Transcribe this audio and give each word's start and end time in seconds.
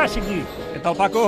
passa 0.00 0.20
aquí? 0.20 0.42
Què 0.74 0.80
tal, 0.82 0.96
Paco? 0.96 1.24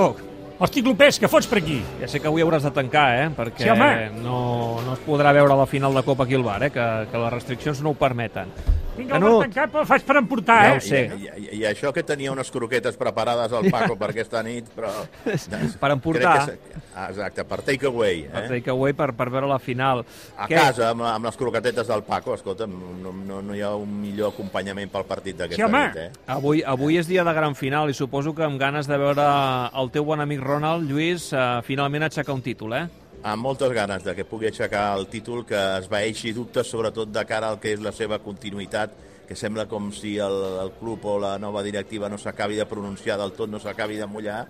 Hosti, 0.63 0.83
Clopés, 0.85 1.17
què 1.19 1.27
fots 1.27 1.47
per 1.49 1.59
aquí? 1.59 1.79
Ja 1.99 2.07
sé 2.07 2.21
que 2.21 2.29
avui 2.29 2.43
hauràs 2.45 2.63
de 2.63 2.71
tancar, 2.71 3.07
eh? 3.23 3.25
Perquè 3.35 3.65
Sí, 3.65 3.69
home. 3.73 4.11
no, 4.23 4.79
no 4.85 4.93
es 4.93 5.01
podrà 5.05 5.33
veure 5.35 5.55
la 5.59 5.65
final 5.67 5.93
de 5.97 6.03
Copa 6.05 6.23
aquí 6.23 6.37
al 6.37 6.45
bar, 6.45 6.61
eh? 6.63 6.69
Que, 6.71 6.85
que 7.11 7.17
les 7.25 7.33
restriccions 7.33 7.81
no 7.83 7.91
ho 7.91 7.97
permeten. 7.99 8.53
El 8.97 9.07
Canut. 9.09 9.31
bar 9.39 9.47
tancat, 9.47 9.71
però 9.73 9.81
el 9.81 9.87
faig 9.89 10.03
per 10.05 10.15
emportar, 10.19 10.57
Ja 10.63 10.73
eh? 10.73 10.77
ho 10.77 10.81
sé. 10.81 10.99
I, 11.17 11.29
i, 11.41 11.59
I 11.59 11.63
això 11.65 11.91
que 11.93 12.03
tenia 12.05 12.31
unes 12.31 12.51
croquetes 12.53 12.95
preparades 12.99 13.51
al 13.51 13.65
Paco 13.73 13.95
per 13.97 14.11
aquesta 14.11 14.43
nit, 14.45 14.67
però... 14.75 14.91
Per 15.81 15.89
emportar. 15.91 16.45
Que 16.45 16.53
és- 16.53 16.81
ah, 16.95 17.07
Exacte, 17.09 17.43
per 17.43 17.61
take 17.65 17.87
away. 17.87 18.23
Per 18.29 18.43
Eh? 18.43 18.47
takeaway 18.49 18.93
per, 18.93 19.11
per 19.17 19.29
veure 19.33 19.47
la 19.49 19.57
final. 19.59 20.03
A 20.37 20.47
Què? 20.47 20.55
casa, 20.55 20.91
amb, 20.91 21.01
amb 21.09 21.25
les 21.25 21.35
croquetetes 21.37 21.87
del 21.87 22.03
Paco, 22.03 22.33
escolta, 22.35 22.67
no, 22.67 23.11
no, 23.13 23.41
no 23.41 23.55
hi 23.55 23.61
ha 23.65 23.73
un 23.75 23.89
millor 24.01 24.33
acompanyament 24.33 24.91
pel 24.93 25.05
partit 25.09 25.37
d'aquesta 25.37 25.67
Sí, 25.67 25.73
nit, 25.73 25.97
eh? 25.97 26.09
Avui, 26.27 26.61
avui 26.65 26.97
és 27.01 27.07
dia 27.09 27.23
de 27.25 27.33
gran 27.33 27.55
final 27.55 27.89
i 27.89 27.93
suposo 27.97 28.33
que 28.35 28.43
amb 28.45 28.59
ganes 28.61 28.87
de 28.87 28.97
veure 28.97 29.25
el 29.73 29.89
teu 29.91 30.05
bon 30.05 30.21
amic 30.21 30.39
Ronald, 30.43 30.85
Lluís, 30.89 31.31
eh, 31.33 31.61
finalment 31.65 32.03
aixecar 32.03 32.35
un 32.35 32.41
títol, 32.45 32.73
eh? 32.77 32.85
Amb 33.23 33.39
moltes 33.39 33.71
ganes 33.71 34.03
de 34.03 34.11
que 34.17 34.25
pugui 34.27 34.49
aixecar 34.49 34.97
el 34.97 35.05
títol, 35.07 35.45
que 35.47 35.59
es 35.77 35.85
veeixi 35.87 36.33
dubtes, 36.35 36.67
sobretot 36.67 37.07
de 37.07 37.23
cara 37.23 37.53
al 37.53 37.59
que 37.63 37.71
és 37.71 37.79
la 37.79 37.93
seva 37.95 38.19
continuïtat, 38.19 38.97
que 39.29 39.37
sembla 39.39 39.63
com 39.71 39.87
si 39.95 40.17
el, 40.19 40.35
el 40.59 40.73
club 40.75 41.05
o 41.07 41.15
la 41.23 41.37
nova 41.39 41.63
directiva 41.63 42.09
no 42.11 42.19
s'acabi 42.19 42.59
de 42.59 42.67
pronunciar 42.67 43.15
del 43.21 43.31
tot, 43.37 43.47
no 43.47 43.63
s'acabi 43.63 43.95
de 44.01 44.09
mullar, 44.11 44.41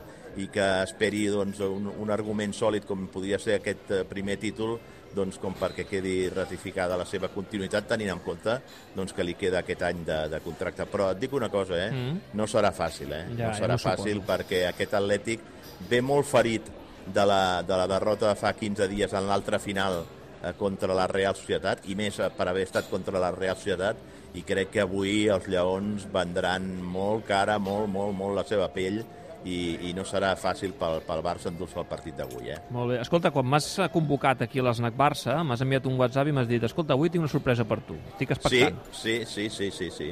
i 0.42 0.48
que 0.50 0.66
esperi 0.88 1.28
doncs, 1.30 1.62
un, 1.62 1.86
un 2.02 2.10
argument 2.10 2.58
sòlid 2.58 2.90
com 2.90 3.06
podria 3.14 3.38
ser 3.38 3.60
aquest 3.60 3.94
eh, 3.94 4.02
primer 4.10 4.40
títol 4.42 4.80
doncs, 5.14 5.38
com 5.38 5.54
perquè 5.54 5.86
quedi 5.86 6.16
ratificada 6.34 6.98
la 6.98 7.06
seva 7.06 7.30
continuïtat, 7.30 7.86
tenint 7.94 8.10
en 8.16 8.26
compte 8.26 8.58
doncs, 8.96 9.14
que 9.14 9.22
li 9.22 9.38
queda 9.38 9.62
aquest 9.62 9.86
any 9.86 10.02
de, 10.08 10.24
de 10.34 10.42
contracte. 10.42 10.90
Però 10.90 11.12
et 11.14 11.22
dic 11.22 11.38
una 11.38 11.54
cosa, 11.54 11.78
eh? 11.78 11.92
Mm. 11.94 12.32
no 12.40 12.50
serà 12.50 12.74
fàcil, 12.74 13.14
eh? 13.14 13.28
Ja, 13.36 13.36
no 13.36 13.52
ja 13.52 13.58
serà 13.62 13.78
m'ho 13.78 13.86
fàcil 13.86 14.18
suposo. 14.18 14.32
perquè 14.32 14.66
aquest 14.72 14.98
Atlètic 14.98 15.46
ve 15.92 16.02
molt 16.02 16.26
ferit 16.26 16.80
de 17.08 17.26
la, 17.26 17.64
de 17.64 17.78
la 17.78 17.88
derrota 17.88 18.30
de 18.30 18.36
fa 18.40 18.54
15 18.54 18.88
dies 18.92 19.14
en 19.14 19.28
l'altra 19.28 19.60
final 19.60 20.04
eh, 20.44 20.54
contra 20.58 20.94
la 20.96 21.08
Real 21.08 21.36
Societat, 21.36 21.84
i 21.92 21.96
més 22.00 22.20
eh, 22.20 22.30
per 22.36 22.48
haver 22.52 22.64
estat 22.68 22.90
contra 22.92 23.20
la 23.20 23.32
Real 23.36 23.58
Societat, 23.58 23.98
i 24.34 24.42
crec 24.42 24.72
que 24.74 24.82
avui 24.82 25.28
els 25.30 25.46
Lleons 25.52 26.08
vendran 26.14 26.66
molt 26.82 27.28
cara, 27.28 27.60
molt, 27.62 27.90
molt, 27.92 28.16
molt 28.18 28.40
la 28.40 28.46
seva 28.48 28.70
pell, 28.74 29.04
i, 29.44 29.90
i 29.90 29.94
no 29.94 30.06
serà 30.08 30.30
fàcil 30.40 30.72
pel, 30.80 31.02
pel 31.04 31.20
Barça 31.22 31.50
endur-se 31.52 31.76
el 31.82 31.86
partit 31.90 32.16
d'avui, 32.16 32.48
eh? 32.54 32.62
Molt 32.72 32.94
bé. 32.94 33.02
Escolta, 33.04 33.28
quan 33.36 33.44
m'has 33.52 33.66
convocat 33.92 34.46
aquí 34.46 34.62
a 34.62 34.64
l'Snac 34.70 34.96
Barça, 34.96 35.36
m'has 35.44 35.60
enviat 35.66 35.90
un 35.92 35.98
WhatsApp 36.00 36.32
i 36.32 36.36
m'has 36.38 36.48
dit 36.48 36.64
escolta, 36.64 36.96
avui 36.96 37.12
tinc 37.12 37.26
una 37.26 37.32
sorpresa 37.34 37.66
per 37.68 37.82
tu. 37.84 37.98
Estic 38.14 38.32
Sí, 38.32 38.38
expectant. 38.38 38.80
sí, 38.96 39.18
sí, 39.28 39.50
sí, 39.52 39.68
sí, 39.76 39.90
sí. 39.92 40.08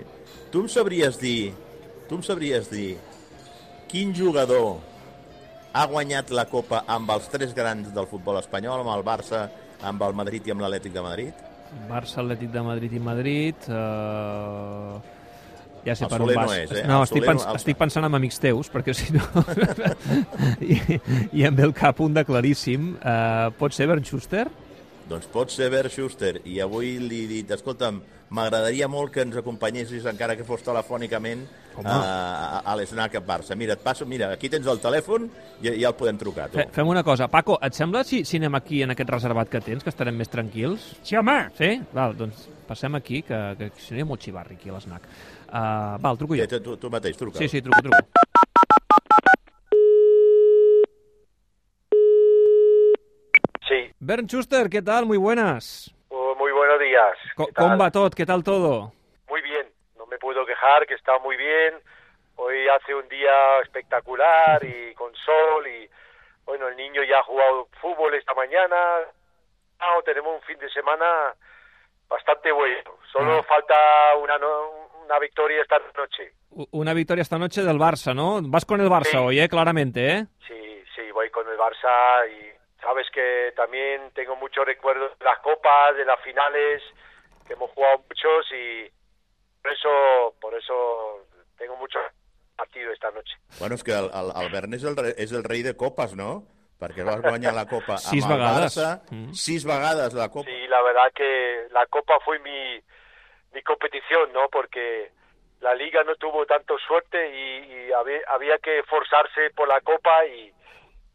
Tu 0.51 0.65
em 0.65 0.67
sabries 0.67 1.15
dir, 1.21 1.53
tu 2.09 2.19
em 2.19 2.25
sabries 2.27 2.67
dir 2.69 2.97
quin 3.87 4.11
jugador 4.15 4.81
ha 5.73 5.85
guanyat 5.87 6.31
la 6.35 6.45
Copa 6.51 6.83
amb 6.87 7.09
els 7.15 7.29
tres 7.31 7.53
grans 7.55 7.93
del 7.95 8.07
futbol 8.09 8.37
espanyol, 8.41 8.81
amb 8.83 8.91
el 8.97 9.03
Barça, 9.07 9.45
amb 9.81 10.01
el 10.03 10.13
Madrid 10.17 10.47
i 10.47 10.51
amb 10.55 10.61
l'Atlètic 10.65 10.93
de 10.93 11.01
Madrid? 11.05 11.33
Barça, 11.89 12.19
Atlètic 12.21 12.51
de 12.51 12.61
Madrid 12.67 12.93
i 12.93 12.99
Madrid... 12.99 13.55
Eh... 13.69 15.01
Ja 15.81 15.95
sé 15.97 16.03
El 16.05 16.11
per 16.11 16.17
on 16.21 16.27
Soler 16.27 16.35
no 16.37 16.41
vas. 16.45 16.57
és, 16.61 16.71
eh? 16.77 16.81
No, 16.85 16.97
El 16.99 17.03
estic, 17.07 17.23
pens 17.25 17.41
no- 17.41 17.49
el- 17.49 17.57
estic 17.57 17.77
pensant 17.79 18.05
en 18.05 18.13
amics 18.13 18.37
teus, 18.43 18.67
perquè 18.69 18.93
si 18.93 19.07
no... 19.15 19.23
I, 20.61 20.77
I 21.39 21.45
em 21.47 21.55
ve 21.57 21.63
el 21.65 21.73
cap 21.73 21.97
un 22.05 22.13
de 22.13 22.21
claríssim. 22.27 22.91
Eh, 23.01 23.47
pot 23.57 23.73
ser 23.73 23.87
Bernd 23.89 24.05
Schuster? 24.05 24.43
Doncs 25.11 25.27
pot 25.27 25.51
ser 25.51 25.67
Bert 25.73 25.91
Schuster, 25.91 26.37
i 26.47 26.61
avui 26.63 26.93
li 27.03 27.25
he 27.25 27.27
dit, 27.27 27.49
escolta'm, 27.51 27.97
m'agradaria 28.31 28.87
molt 28.87 29.11
que 29.11 29.25
ens 29.25 29.35
acompanyessis, 29.41 30.05
encara 30.07 30.37
que 30.39 30.45
fos 30.47 30.63
telefònicament, 30.63 31.43
Home. 31.75 31.91
a, 31.91 32.61
a 32.63 32.75
l'Snac 32.79 33.17
Barça. 33.27 33.57
Mira, 33.59 33.75
et 33.75 33.83
passo, 33.83 34.07
mira, 34.07 34.31
aquí 34.37 34.47
tens 34.51 34.69
el 34.71 34.79
telèfon 34.83 35.27
i 35.59 35.73
ja 35.73 35.91
el 35.91 35.97
podem 35.99 36.19
trucar, 36.21 36.47
tu. 36.51 36.61
Fe, 36.61 36.69
fem 36.71 36.87
una 36.87 37.03
cosa. 37.03 37.27
Paco, 37.31 37.59
et 37.63 37.75
sembla 37.75 38.05
si, 38.07 38.23
si 38.27 38.39
anem 38.39 38.55
aquí 38.61 38.81
en 38.85 38.95
aquest 38.95 39.11
reservat 39.11 39.51
que 39.51 39.63
tens, 39.67 39.83
que 39.83 39.91
estarem 39.91 40.15
més 40.15 40.31
tranquils? 40.31 40.93
Sí, 41.03 41.19
home. 41.19 41.37
Sí? 41.59 41.73
Val, 41.91 42.15
doncs 42.19 42.47
passem 42.71 42.95
aquí, 42.95 43.23
que, 43.27 43.39
que 43.59 43.71
si 43.83 43.91
no 43.91 43.99
hi 43.99 44.07
ha 44.07 44.11
molt 44.13 44.23
xivarri 44.23 44.59
aquí 44.59 44.71
a 44.71 44.79
l'Snac. 44.79 45.11
Uh, 45.51 45.99
val, 45.99 46.19
truco 46.19 46.39
jo. 46.39 46.47
Tu, 46.47 46.63
tu, 46.63 46.79
tu 46.79 46.91
mateix, 46.93 47.19
truca. 47.19 47.43
Sí, 47.43 47.51
sí, 47.51 47.63
truco, 47.65 47.83
truco. 47.83 48.30
Sí, 54.01 54.05
Bernd 54.05 54.29
Schuster, 54.29 54.69
¿qué 54.69 54.81
tal? 54.81 55.05
Muy 55.05 55.17
buenas. 55.17 55.93
oh, 56.09 56.35
muy 56.35 56.51
buenos 56.51 56.79
días. 56.79 57.13
Co 57.35 57.45
¿Qué 57.47 57.53
tal? 57.53 57.65
¿Cómo 57.65 57.77
va 57.77 57.91
tot? 57.91 58.13
¿Qué 58.15 58.25
tal 58.25 58.43
todo? 58.43 58.93
Muy 59.29 59.41
bien, 59.41 59.67
no 59.97 60.05
me 60.07 60.17
puedo 60.17 60.45
quejar, 60.45 60.85
que 60.87 60.95
está 60.95 61.17
muy 61.19 61.37
bien. 61.37 61.75
Hoy 62.35 62.67
hace 62.67 62.95
un 62.95 63.07
día 63.09 63.59
espectacular 63.63 64.63
y 64.63 64.93
con 64.95 65.13
sol 65.15 65.67
y 65.67 65.87
bueno, 66.45 66.67
el 66.67 66.75
niño 66.75 67.03
ya 67.03 67.19
ha 67.19 67.23
jugado 67.23 67.67
fútbol 67.79 68.13
esta 68.15 68.33
mañana. 68.33 68.75
Ah, 69.79 69.97
tenemos 70.03 70.35
un 70.35 70.41
fin 70.41 70.57
de 70.59 70.69
semana 70.71 71.33
bastante 72.09 72.51
bueno. 72.51 72.91
Solo 73.11 73.39
Ah. 73.39 73.43
falta 73.43 73.75
una, 74.21 74.37
no- 74.37 74.89
una 75.05 75.19
victoria 75.19 75.61
esta 75.61 75.77
noche. 75.97 76.33
Una 76.71 76.93
victoria 76.93 77.21
esta 77.21 77.37
noche 77.37 77.61
del 77.63 77.77
Barça, 77.77 78.13
¿no? 78.15 78.39
Vas 78.43 78.65
con 78.65 78.81
el 78.81 78.89
Barça 78.89 79.11
Sí. 79.11 79.17
hoy, 79.17 79.39
¿eh? 79.39 79.47
Claramente, 79.47 80.07
¿eh? 80.11 80.25
Sí, 80.47 80.83
sí, 80.95 81.11
voy 81.11 81.29
con 81.29 81.47
el 81.47 81.57
Barça 81.57 82.27
y 82.29 82.51
sabes 82.81 83.07
que 83.13 83.53
también 83.55 84.11
tengo 84.13 84.35
muchos 84.35 84.65
recuerdos 84.65 85.17
de 85.19 85.25
las 85.25 85.39
copas, 85.39 85.95
de 85.95 86.05
las 86.05 86.19
finales, 86.21 86.81
que 87.47 87.53
hemos 87.53 87.71
jugado 87.71 87.99
muchos 88.07 88.45
y 88.51 88.89
por 89.61 89.71
eso, 89.71 90.35
por 90.41 90.53
eso 90.55 91.27
tengo 91.57 91.75
muchos 91.77 92.01
partidos 92.55 92.93
esta 92.93 93.11
noche. 93.11 93.33
Bueno, 93.59 93.75
és 93.75 93.83
que 93.83 93.91
el, 93.91 94.09
el, 94.13 94.31
el 94.43 94.49
Bern 94.51 94.73
és 94.73 94.83
el, 94.83 94.95
re- 94.97 95.15
és 95.17 95.31
el 95.31 95.43
rei 95.43 95.61
de 95.63 95.75
copes, 95.77 96.15
no? 96.15 96.43
Perquè 96.81 97.03
vas 97.05 97.21
guanyar 97.21 97.53
la 97.53 97.67
Copa 97.69 97.97
Sis 98.01 98.23
amb 98.25 98.33
el 98.33 98.39
vegades. 98.41 98.75
Barça, 98.77 99.01
Mm. 99.11 99.33
sis 99.37 99.65
vegades 99.65 100.13
la 100.17 100.29
Copa. 100.29 100.49
Sí, 100.49 100.67
la 100.67 100.81
verdad 100.81 101.11
que 101.13 101.67
la 101.71 101.85
copa 101.85 102.19
fue 102.25 102.39
mi, 102.39 102.79
mi 103.53 103.61
competición, 103.61 104.33
¿no? 104.33 104.49
Porque 104.49 105.11
la 105.61 105.75
liga 105.75 106.03
no 106.03 106.15
tuvo 106.15 106.45
tanto 106.47 106.77
suerte 106.79 107.17
y, 107.29 107.73
y 107.87 107.91
había, 107.91 108.21
había 108.27 108.57
que 108.57 108.79
esforzarse 108.79 109.51
por 109.55 109.67
la 109.67 109.79
copa 109.81 110.25
y, 110.25 110.51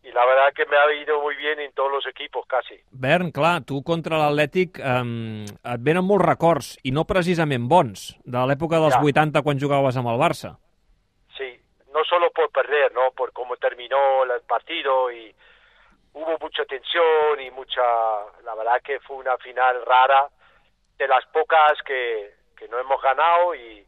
y 0.06 0.12
la 0.12 0.24
verdad 0.24 0.52
que 0.54 0.64
me 0.66 0.76
ha 0.76 0.92
ido 0.94 1.20
muy 1.20 1.34
bien 1.34 1.58
en 1.58 1.72
todos 1.72 1.90
los 1.90 2.06
equipos 2.06 2.46
casi. 2.46 2.78
Bern, 2.92 3.32
clar, 3.34 3.64
tu 3.66 3.80
contra 3.82 4.20
l'Atlètic 4.20 4.78
eh, 4.78 5.02
et 5.74 5.82
venen 5.82 6.06
molts 6.06 6.24
records, 6.24 6.68
i 6.86 6.92
no 6.94 7.02
precisament 7.10 7.66
bons, 7.68 8.12
de 8.22 8.44
l'època 8.46 8.78
dels 8.78 8.94
Ja. 8.94 9.02
80 9.02 9.42
quan 9.42 9.58
jugaves 9.58 9.98
amb 9.98 10.12
el 10.12 10.20
Barça. 10.22 10.52
Sí, 11.36 11.50
no 11.92 12.04
solo 12.04 12.30
por 12.30 12.52
perder, 12.54 12.92
¿no? 12.94 13.10
Por 13.18 13.32
cómo 13.32 13.56
terminó 13.56 14.22
el 14.22 14.40
partido 14.46 15.10
y 15.10 15.34
hubo 16.14 16.38
mucha 16.40 16.64
tensión 16.64 17.40
y 17.40 17.50
mucha... 17.50 17.82
La 18.44 18.54
verdad 18.54 18.80
que 18.84 19.00
fue 19.00 19.16
una 19.16 19.36
final 19.38 19.82
rara, 19.84 20.28
de 20.98 21.08
las 21.08 21.26
pocas 21.26 21.82
que, 21.84 22.32
que 22.56 22.68
no 22.68 22.78
hemos 22.78 23.02
ganado 23.02 23.54
y, 23.54 23.84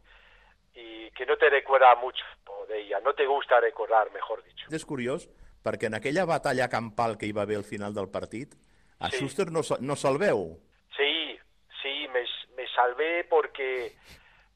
y 0.75 1.09
que 1.11 1.25
no 1.25 1.37
te 1.37 1.49
recuerda 1.49 1.95
mucho 1.95 2.23
de 2.67 2.81
ella, 2.81 2.99
no 2.99 3.13
te 3.13 3.25
gusta 3.25 3.59
recordar, 3.59 4.11
mejor 4.11 4.43
dicho. 4.43 4.67
És 4.69 4.85
curiós, 4.85 5.25
perquè 5.69 5.85
en 5.87 5.95
aquella 5.99 6.25
batalla 6.25 6.67
campal 6.69 7.17
que 7.17 7.29
hi 7.29 7.31
va 7.37 7.43
haver 7.45 7.57
al 7.61 7.63
final 7.69 7.93
del 7.93 8.09
partit, 8.09 8.55
a 8.99 9.09
Sí. 9.09 9.17
Schuster 9.17 9.51
no, 9.51 9.61
no 9.79 9.95
se'l 9.95 10.17
veu. 10.17 10.57
Sí, 10.97 11.39
sí, 11.81 12.07
me, 12.11 12.25
me 12.57 12.67
salvé 12.75 13.23
porque 13.29 13.93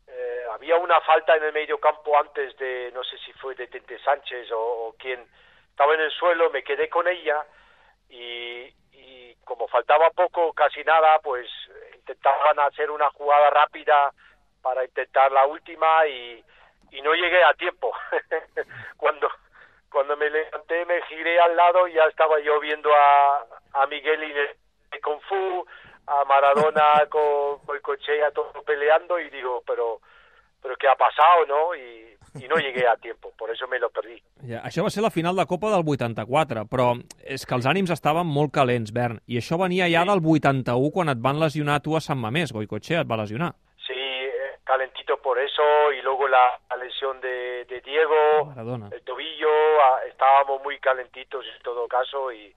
eh, 0.07 0.43
había 0.53 0.75
una 0.77 0.99
falta 1.01 1.37
en 1.37 1.43
el 1.43 1.53
medio 1.53 1.79
campo 1.79 2.17
antes 2.19 2.57
de, 2.57 2.91
no 2.93 3.03
sé 3.03 3.17
si 3.25 3.31
fue 3.33 3.55
de 3.55 3.67
Tente 3.67 3.97
Sánchez 3.99 4.51
o, 4.51 4.59
o 4.87 4.95
quien 4.97 5.23
estaba 5.69 5.93
en 5.93 6.01
el 6.01 6.11
suelo, 6.11 6.49
me 6.51 6.63
quedé 6.63 6.89
con 6.89 7.07
ella 7.07 7.45
y, 8.09 8.67
y 8.91 9.35
como 9.45 9.67
faltaba 9.67 10.09
poco, 10.11 10.51
casi 10.53 10.83
nada, 10.83 11.19
pues 11.23 11.47
intentaban 11.95 12.59
hacer 12.59 12.91
una 12.91 13.09
jugada 13.11 13.49
rápida 13.49 14.11
para 14.61 14.83
intentar 14.83 15.31
la 15.31 15.45
última 15.45 16.05
y, 16.07 16.43
y 16.91 17.01
no 17.01 17.13
llegué 17.13 17.43
a 17.43 17.53
tiempo. 17.53 17.93
cuando 18.97 19.29
cuando 19.93 20.17
me 20.17 20.29
levanté 20.29 20.85
me 20.85 21.01
giré 21.03 21.39
al 21.39 21.55
lado 21.55 21.87
y 21.87 21.93
ya 21.93 22.03
estaba 22.09 22.39
yo 22.41 22.59
viendo 22.59 22.89
a, 22.93 23.81
a 23.81 23.87
Miguel 23.87 24.23
Inés 24.23 24.57
de 24.91 24.99
Kung 24.99 25.21
Fu, 25.29 25.65
a 26.07 26.25
Maradona 26.25 27.05
con, 27.09 27.59
con 27.65 27.79
Cochea 27.79 28.31
todo 28.31 28.51
peleando 28.65 29.19
y 29.19 29.29
digo, 29.29 29.63
pero 29.65 30.01
pero 30.61 30.75
qué 30.77 30.87
ha 30.87 30.95
pasado, 30.95 31.45
¿no? 31.45 31.75
Y, 31.75 32.15
y 32.41 32.47
no 32.47 32.55
llegué 32.55 32.87
a 32.87 32.95
tiempo, 32.95 33.33
por 33.37 33.51
eso 33.51 33.67
me 33.67 33.77
lo 33.79 33.89
perdí. 33.91 34.15
Ja, 34.47 34.61
això 34.63 34.85
va 34.85 34.89
ser 34.89 35.03
la 35.03 35.11
final 35.11 35.35
de 35.35 35.45
Copa 35.45 35.69
del 35.73 35.83
84, 35.85 36.63
però 36.71 36.93
és 37.19 37.43
que 37.45 37.55
els 37.57 37.67
ànims 37.67 37.91
estaven 37.93 38.25
molt 38.25 38.53
calents, 38.55 38.93
Bern, 38.95 39.19
i 39.27 39.37
això 39.41 39.59
venia 39.59 39.89
ja 39.91 40.05
del 40.07 40.23
81, 40.23 40.89
quan 40.95 41.11
et 41.11 41.19
van 41.19 41.41
lesionar 41.43 41.81
tu 41.83 41.97
a 41.99 42.01
Sant 42.01 42.19
Mamés, 42.19 42.55
Goicoechea 42.55 43.03
et 43.03 43.11
va 43.11 43.19
lesionar. 43.19 43.51
Calentito 44.63 45.17
por 45.17 45.37
eso 45.39 45.61
y 45.91 46.01
luego 46.01 46.27
la, 46.27 46.57
la 46.69 46.77
lesión 46.77 47.19
de, 47.19 47.65
de 47.65 47.81
Diego, 47.81 48.45
Maradona. 48.45 48.89
el 48.91 49.01
tobillo, 49.03 49.49
ah, 49.81 49.99
estábamos 50.07 50.63
muy 50.63 50.79
calentitos 50.79 51.45
en 51.55 51.61
todo 51.63 51.85
caso 51.87 52.31
y 52.31 52.53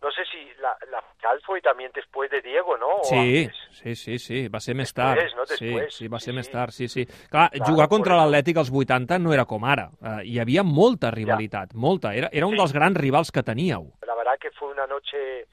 no 0.00 0.10
sé 0.12 0.24
si 0.32 0.38
la, 0.62 0.74
la 0.90 1.02
final 1.18 1.42
fue 1.44 1.60
también 1.60 1.92
después 1.94 2.30
de 2.30 2.40
Diego, 2.40 2.78
¿no? 2.78 2.88
O 2.88 3.04
Sí, 3.04 3.44
antes. 3.44 3.56
sí, 3.72 3.94
sí, 3.94 4.18
sí, 4.18 4.48
va 4.48 4.58
ser 4.60 4.74
més 4.74 4.94
Després, 4.94 5.28
tard. 5.34 5.36
no? 5.36 5.44
Sí, 5.44 5.74
sí, 5.90 6.08
va 6.08 6.18
ser 6.18 6.32
Sí, 6.32 6.36
més 6.38 6.46
sí. 6.46 6.52
tard, 6.52 6.70
sí, 6.72 6.88
sí. 6.88 7.04
Clar, 7.28 7.50
Clar, 7.50 7.68
jugar 7.68 7.88
contra 7.92 8.16
l'Atlètic 8.16 8.56
als 8.56 8.72
80 8.72 9.18
no 9.20 9.34
era 9.34 9.44
com 9.44 9.62
ara. 9.68 9.90
Uh, 10.00 10.22
hi 10.24 10.38
havia 10.40 10.62
molta 10.64 11.10
rivalitat, 11.12 11.74
molta. 11.74 12.14
Era, 12.14 12.30
era 12.32 12.46
un 12.46 12.56
Sí. 12.56 12.62
dels 12.62 12.72
grans 12.72 12.96
rivals 12.96 13.30
que 13.30 13.42
teníeu. 13.42 13.92
La 14.08 14.14
verdad 14.14 14.38
que 14.40 14.50
fue 14.52 14.68
una 14.72 14.86
noche 14.86 15.44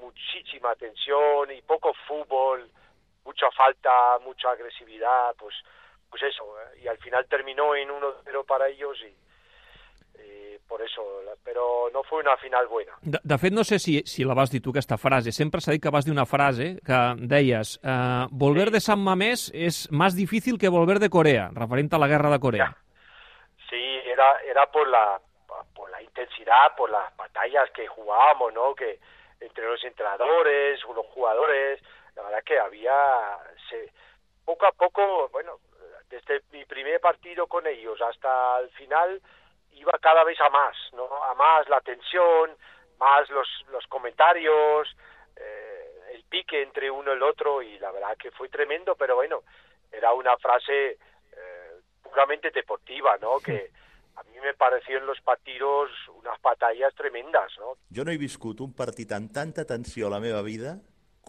muchísima 0.00 0.74
tensión 0.76 1.50
y 1.50 1.60
poco 1.62 1.92
fútbol, 2.06 2.70
mucha 3.24 3.50
falta, 3.50 4.18
mucha 4.24 4.50
agresividad, 4.50 5.34
pues 5.38 5.54
pues 6.10 6.22
eso, 6.24 6.42
eh, 6.60 6.80
y 6.82 6.88
al 6.88 6.98
final 6.98 7.24
terminó 7.28 7.74
en 7.76 7.88
1-0 7.88 8.44
para 8.44 8.66
ellos 8.68 8.98
y, 9.06 9.14
por 10.66 10.82
eso, 10.82 11.22
la- 11.24 11.32
pero 11.44 11.88
no 11.92 12.02
fue 12.04 12.20
una 12.20 12.36
final 12.36 12.66
buena. 12.68 12.92
De, 13.00 13.18
de 13.22 13.38
fet, 13.38 13.52
no 13.52 13.64
sé 13.64 13.78
si, 13.80 14.02
si 14.06 14.22
la 14.24 14.34
vas 14.34 14.50
dir 14.50 14.62
tu, 14.62 14.70
aquesta 14.70 14.96
frase. 14.98 15.32
Sempre 15.32 15.60
s'ha 15.60 15.72
dit 15.72 15.82
que 15.82 15.90
vas 15.90 16.04
dir 16.04 16.12
una 16.12 16.26
frase 16.26 16.76
que 16.86 16.98
deies 17.26 17.78
uh, 17.82 18.28
volver 18.30 18.70
de 18.70 18.80
San 18.80 19.00
Mamés 19.02 19.48
és 19.54 19.88
més 19.90 20.14
difícil 20.14 20.58
que 20.58 20.68
volver 20.70 20.98
de 21.02 21.08
Corea, 21.10 21.48
referent 21.54 21.90
a 21.94 21.98
la 21.98 22.06
guerra 22.06 22.30
de 22.30 22.38
Corea. 22.38 22.68
Sí, 23.68 23.82
era, 24.06 24.30
era 24.46 24.66
por 24.70 24.86
la 24.88 25.20
por 25.74 25.90
la 25.90 26.00
intensidad, 26.02 26.74
por 26.76 26.90
las 26.90 27.14
batallas 27.16 27.68
que 27.74 27.86
jugábamos, 27.88 28.52
¿no? 28.54 28.74
Que 28.74 29.00
entre 29.40 29.66
los 29.66 29.82
entrenadores, 29.84 30.80
los 30.94 31.06
jugadores, 31.06 31.80
la 32.16 32.22
verdad 32.22 32.42
que 32.44 32.58
había 32.58 33.38
se, 33.68 33.92
poco 34.44 34.66
a 34.66 34.72
poco, 34.72 35.28
bueno, 35.30 35.58
desde 36.08 36.42
mi 36.52 36.64
primer 36.64 37.00
partido 37.00 37.46
con 37.46 37.66
ellos 37.66 38.00
hasta 38.00 38.58
el 38.58 38.70
final 38.70 39.20
iba 39.72 39.92
cada 40.00 40.24
vez 40.24 40.40
a 40.40 40.50
más, 40.50 40.76
¿no? 40.92 41.06
A 41.24 41.34
más 41.34 41.68
la 41.68 41.80
tensión, 41.80 42.56
más 42.98 43.30
los 43.30 43.48
los 43.70 43.86
comentarios, 43.86 44.88
eh, 45.36 45.90
el 46.12 46.24
pique 46.24 46.62
entre 46.62 46.90
uno 46.90 47.12
y 47.12 47.14
el 47.14 47.22
otro 47.22 47.62
y 47.62 47.78
la 47.78 47.90
verdad 47.92 48.16
que 48.18 48.30
fue 48.32 48.48
tremendo, 48.48 48.96
pero 48.96 49.14
bueno, 49.14 49.42
era 49.90 50.12
una 50.12 50.36
frase 50.36 50.98
eh, 51.32 51.80
puramente 52.02 52.50
deportiva, 52.50 53.16
¿no? 53.18 53.38
Que 53.38 53.70
a 54.16 54.22
mí 54.24 54.38
me 54.40 54.54
pareció 54.54 54.98
en 54.98 55.06
los 55.06 55.20
partidos 55.20 55.90
unas 56.08 56.40
batallas 56.42 56.94
tremendas, 56.94 57.52
¿no? 57.58 57.76
Jo 57.94 58.04
no 58.04 58.12
he 58.12 58.18
viscut 58.18 58.60
un 58.60 58.74
partit 58.74 59.12
amb 59.12 59.32
tanta 59.32 59.64
tensió 59.64 60.08
a 60.08 60.10
la 60.10 60.20
meva 60.20 60.42
vida 60.42 60.80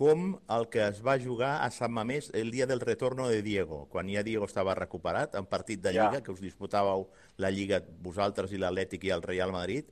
com 0.01 0.39
el 0.49 0.63
que 0.73 0.81
es 0.87 1.03
va 1.05 1.13
jugar 1.21 1.59
a 1.61 1.67
Sant 1.69 1.91
Mamés 1.93 2.31
el 2.33 2.49
dia 2.49 2.65
del 2.65 2.79
retorno 2.81 3.27
de 3.29 3.43
Diego, 3.45 3.83
quan 3.91 4.07
ja 4.09 4.23
Diego 4.25 4.47
estava 4.49 4.73
recuperat, 4.73 5.35
en 5.37 5.45
partit 5.45 5.79
de 5.83 5.91
Ja. 5.93 6.07
Lliga, 6.09 6.23
que 6.25 6.31
us 6.33 6.41
disputàveu 6.41 7.03
la 7.37 7.51
Lliga 7.53 7.83
vosaltres 8.01 8.49
i 8.51 8.57
l'Atlètic 8.57 9.03
i 9.05 9.11
el 9.13 9.21
Real 9.21 9.51
Madrid, 9.53 9.85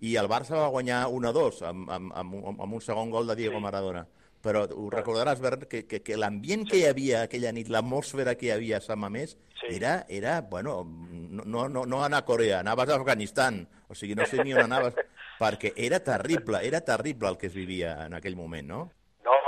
i 0.00 0.16
el 0.18 0.26
Barça 0.26 0.56
va 0.58 0.66
guanyar 0.74 1.04
1-2 1.06 1.60
amb, 1.62 1.86
amb, 1.94 2.10
amb, 2.12 2.34
un- 2.34 2.56
amb 2.58 2.74
un 2.74 2.80
segon 2.82 3.10
gol 3.14 3.28
de 3.30 3.36
Diego 3.38 3.54
Sí. 3.60 3.62
Maradona. 3.62 4.02
Però 4.42 4.64
ho 4.74 4.88
recordaràs, 4.90 5.38
Bern, 5.38 5.60
que, 5.70 5.84
que, 5.86 6.00
que 6.02 6.16
l'ambient 6.18 6.66
que 6.68 6.78
hi 6.80 6.86
havia 6.88 7.20
aquella 7.28 7.52
nit, 7.52 7.68
l'atmosfera 7.70 8.34
que 8.34 8.46
hi 8.46 8.50
havia 8.50 8.78
a 8.78 8.80
Sant 8.80 8.98
Mamés, 8.98 9.36
Sí. 9.60 9.76
era, 9.76 10.04
era, 10.08 10.40
bueno, 10.40 10.82
no, 10.84 11.44
no, 11.44 11.68
no, 11.68 11.86
no 11.86 12.02
anar 12.04 12.18
a 12.18 12.24
Corea, 12.24 12.58
anaves 12.66 12.88
a 12.90 12.96
Afganistan, 12.96 13.68
o 13.86 13.94
sigui, 13.94 14.16
no 14.16 14.26
sé 14.26 14.42
ni 14.42 14.52
on 14.54 14.64
anaves, 14.66 14.94
perquè 15.38 15.72
era 15.76 16.00
terrible, 16.02 16.66
era 16.66 16.80
terrible 16.80 17.28
el 17.28 17.38
que 17.38 17.46
es 17.46 17.54
vivia 17.54 18.06
en 18.06 18.14
aquell 18.14 18.34
moment, 18.34 18.66
no? 18.66 18.90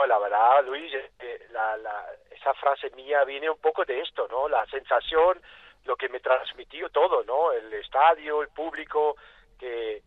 No, 0.05 0.07
la 0.07 0.19
verdad, 0.19 0.65
Luis, 0.67 0.93
la, 1.51 1.79
la, 1.79 2.07
esa 2.31 2.53
frase 2.55 2.91
mía 2.91 3.25
viene 3.25 3.49
un 3.49 3.59
poco 3.59 3.87
de 3.87 4.01
esto, 4.01 4.29
¿no? 4.29 4.49
La 4.51 4.67
sensación, 4.67 5.41
lo 5.85 5.97
que 5.97 6.11
me 6.11 6.21
transmitió 6.21 6.91
todo, 6.91 7.25
¿no? 7.25 7.53
El 7.53 7.73
estadio, 7.73 8.43
el 8.43 8.49
público, 8.49 9.17
que, 9.59 10.03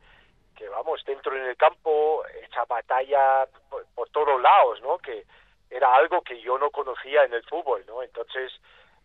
que 0.55 0.69
vamos, 0.69 1.03
dentro 1.03 1.35
en 1.35 1.45
el 1.45 1.57
campo, 1.57 2.23
esa 2.43 2.65
batalla 2.65 3.47
por, 3.69 3.85
por 3.95 4.09
todos 4.09 4.39
lados, 4.39 4.81
¿no? 4.81 4.99
Que 4.99 5.25
era 5.69 5.95
algo 5.95 6.21
que 6.21 6.39
yo 6.41 6.59
no 6.59 6.69
conocía 6.69 7.23
en 7.23 7.33
el 7.33 7.43
fútbol, 7.43 7.83
¿no? 7.87 8.03
Entonces, 8.03 8.51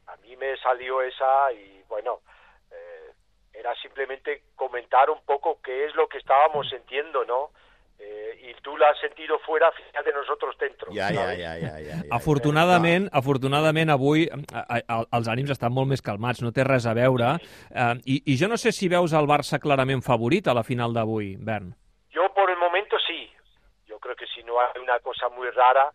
a 0.09 0.17
mí 0.17 0.37
me 0.37 0.59
salió 0.59 1.01
esa 1.01 1.53
y 1.53 1.83
bueno, 1.89 2.21
eh, 2.71 3.13
era 3.55 3.75
simplemente 3.77 4.43
comentar 4.57 5.09
un 5.09 5.25
poco 5.25 5.59
qué 5.63 5.87
es 5.87 5.95
lo 5.95 6.07
que 6.09 6.19
estábamos 6.19 6.69
sintiendo, 6.69 7.25
¿no? 7.25 7.51
Eh, 8.05 8.51
y 8.51 8.55
tú 8.63 8.77
la 8.77 8.89
has 8.91 8.99
sentido 8.99 9.39
fuera, 9.41 9.71
fíjate 9.73 10.13
nosotros 10.13 10.57
dentro. 10.59 10.91
Ja, 10.93 11.13
ja, 11.15 11.37
ja, 11.37 11.55
ja, 11.55 11.79
ja, 11.79 11.97
ja. 12.03 12.03
Afortunadament, 12.11 13.09
afortunadament 13.13 13.93
avui 13.95 14.25
a, 14.27 14.65
a, 14.67 14.97
els 15.19 15.29
ànims 15.31 15.53
estan 15.55 15.71
molt 15.71 15.87
més 15.93 16.03
calmats, 16.03 16.43
no 16.43 16.51
té 16.51 16.67
res 16.67 16.89
a 16.91 16.97
veure. 16.99 17.37
Eh, 17.71 17.95
i, 18.11 18.17
I 18.35 18.37
jo 18.41 18.49
no 18.51 18.59
sé 18.59 18.73
si 18.75 18.91
veus 18.91 19.15
el 19.15 19.29
Barça 19.31 19.61
clarament 19.63 20.03
favorit 20.03 20.51
a 20.51 20.57
la 20.59 20.65
final 20.67 20.97
d'avui, 20.97 21.37
Bern. 21.39 21.71
Yo 22.11 22.27
por 22.35 22.51
el 22.51 22.59
momento 22.59 22.99
sí. 23.07 23.31
Yo 23.87 24.01
creo 24.01 24.17
que 24.17 24.27
si 24.35 24.43
no 24.43 24.59
hay 24.59 24.83
una 24.83 24.99
cosa 24.99 25.29
muy 25.29 25.51
rara, 25.51 25.93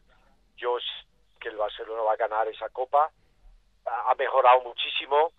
yo 0.56 0.80
sé 0.80 1.08
que 1.42 1.50
el 1.50 1.58
Barcelona 1.58 2.04
va 2.04 2.14
a 2.14 2.24
ganar 2.24 2.48
esa 2.48 2.70
copa. 2.70 3.12
Ha 3.86 4.12
ha 4.12 4.16
mejorado 4.16 4.62
muchísimo, 4.64 5.32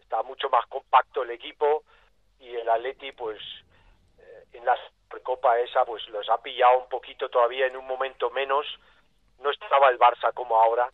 está 0.00 0.22
mucho 0.22 0.48
más 0.50 0.66
compacto 0.66 1.24
el 1.24 1.30
equipo 1.30 1.82
y 2.38 2.54
el 2.54 2.68
Atleti, 2.68 3.10
pues 3.12 3.38
eh, 4.18 4.44
en 4.52 4.64
la 4.64 4.76
Supercopa 5.12 5.58
esa, 5.60 5.84
pues 5.84 6.08
los 6.08 6.26
ha 6.30 6.38
pillado 6.38 6.78
un 6.78 6.88
poquito 6.88 7.28
todavía 7.28 7.66
en 7.66 7.76
un 7.76 7.86
momento 7.86 8.30
menos. 8.30 8.66
No 9.40 9.50
estaba 9.50 9.90
el 9.90 9.98
Barça 9.98 10.32
como 10.32 10.56
ahora 10.56 10.90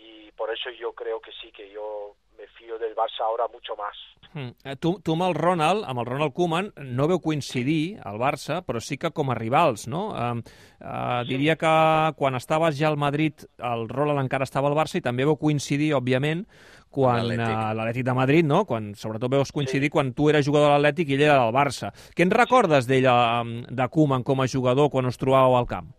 y 0.00 0.32
por 0.32 0.50
eso 0.50 0.70
yo 0.80 0.92
creo 0.92 1.20
que 1.20 1.30
sí, 1.40 1.52
que 1.52 1.70
yo 1.70 2.16
me 2.38 2.46
fío 2.58 2.78
del 2.78 2.94
Barça 2.94 3.20
ahora 3.24 3.46
mucho 3.52 3.76
más. 3.76 3.96
Mm. 4.32 4.76
Tu, 4.78 5.00
tu 5.02 5.12
amb 5.16 5.26
el 5.26 5.34
Ronald, 5.34 5.84
amb 5.84 6.00
el 6.00 6.06
Ronald 6.06 6.32
Koeman, 6.32 6.70
no 6.96 7.08
veu 7.10 7.18
coincidir 7.20 7.98
al 8.06 8.16
Barça, 8.22 8.60
però 8.64 8.80
sí 8.80 8.96
que 8.96 9.10
com 9.10 9.32
a 9.32 9.36
rivals, 9.36 9.88
no? 9.90 10.04
Eh, 10.14 10.42
eh, 10.80 11.22
diria 11.28 11.56
que 11.60 11.72
quan 12.16 12.38
estaves 12.38 12.78
ja 12.78 12.88
al 12.88 12.96
Madrid, 12.96 13.44
el 13.58 13.88
Ronald 13.90 14.22
encara 14.22 14.46
estava 14.46 14.70
al 14.70 14.78
Barça 14.78 15.00
i 15.00 15.04
també 15.04 15.26
veu 15.26 15.36
coincidir, 15.36 15.92
òbviament, 15.98 16.46
quan 16.90 17.26
L'Atlètic. 17.26 17.56
eh, 17.58 17.74
l'Atlètic 17.74 18.06
de 18.06 18.14
Madrid, 18.14 18.46
no? 18.46 18.64
Quan, 18.66 18.94
sobretot 18.94 19.30
veus 19.30 19.52
coincidir 19.52 19.90
quan 19.90 20.14
tu 20.14 20.30
eres 20.30 20.46
jugador 20.46 20.70
de 20.70 20.78
l'Atlètic 20.78 21.10
i 21.10 21.18
ell 21.18 21.26
era 21.26 21.40
del 21.42 21.54
Barça. 21.54 21.92
Què 22.14 22.22
en 22.22 22.30
recordes 22.30 22.86
d'ell, 22.86 23.10
eh, 23.10 23.66
de 23.68 23.88
Koeman, 23.90 24.22
com 24.22 24.40
a 24.40 24.48
jugador, 24.48 24.90
quan 24.90 25.10
us 25.10 25.18
trobàveu 25.18 25.58
al 25.58 25.66
camp? 25.66 25.90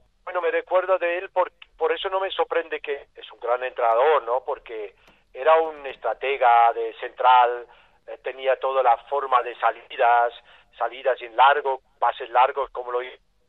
Me 2.22 2.32
sorprende 2.32 2.80
que 2.80 3.08
es 3.16 3.32
un 3.32 3.40
gran 3.40 3.64
entrenador, 3.64 4.24
¿no? 4.24 4.44
Porque 4.44 4.96
era 5.34 5.60
un 5.60 5.86
estratega 5.88 6.72
de 6.74 6.94
central, 7.00 7.68
eh, 8.08 8.18
tenía 8.24 8.58
toda 8.60 8.84
la 8.84 8.98
forma 9.10 9.42
de 9.44 9.56
salidas, 9.56 10.34
salidas 10.78 11.22
en 11.22 11.36
largo, 11.36 11.82
pases 12.00 12.30
largos, 12.30 12.70
como 12.72 12.92
lo 12.92 13.00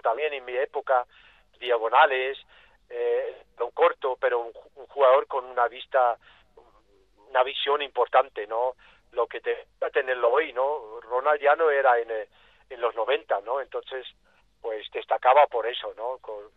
también 0.02 0.32
en 0.32 0.44
mi 0.44 0.56
época, 0.56 1.06
diagonales, 1.60 2.38
eh, 2.88 3.44
lo 3.58 3.70
corto, 3.70 4.16
pero 4.20 4.40
un, 4.40 4.52
un 4.74 4.86
jugador 4.86 5.26
con 5.26 5.44
una 5.44 5.68
vista, 5.68 6.18
una 7.28 7.42
visión 7.44 7.82
importante, 7.82 8.46
¿no? 8.46 8.74
Lo 9.12 9.26
que 9.26 9.40
te 9.40 9.66
tenerlo 9.92 10.30
hoy, 10.30 10.52
¿no? 10.52 11.00
Ronald 11.02 11.40
ya 11.40 11.54
no 11.54 11.70
era 11.70 11.98
en, 11.98 12.10
eh, 12.10 12.28
en 12.70 12.80
los 12.80 12.94
90, 12.94 13.40
¿no? 13.42 13.60
Entonces, 13.60 14.06
pues 14.60 14.90
destacaba 14.90 15.46
por 15.46 15.66
eso, 15.66 15.92
¿no? 15.96 16.18
Con, 16.18 16.50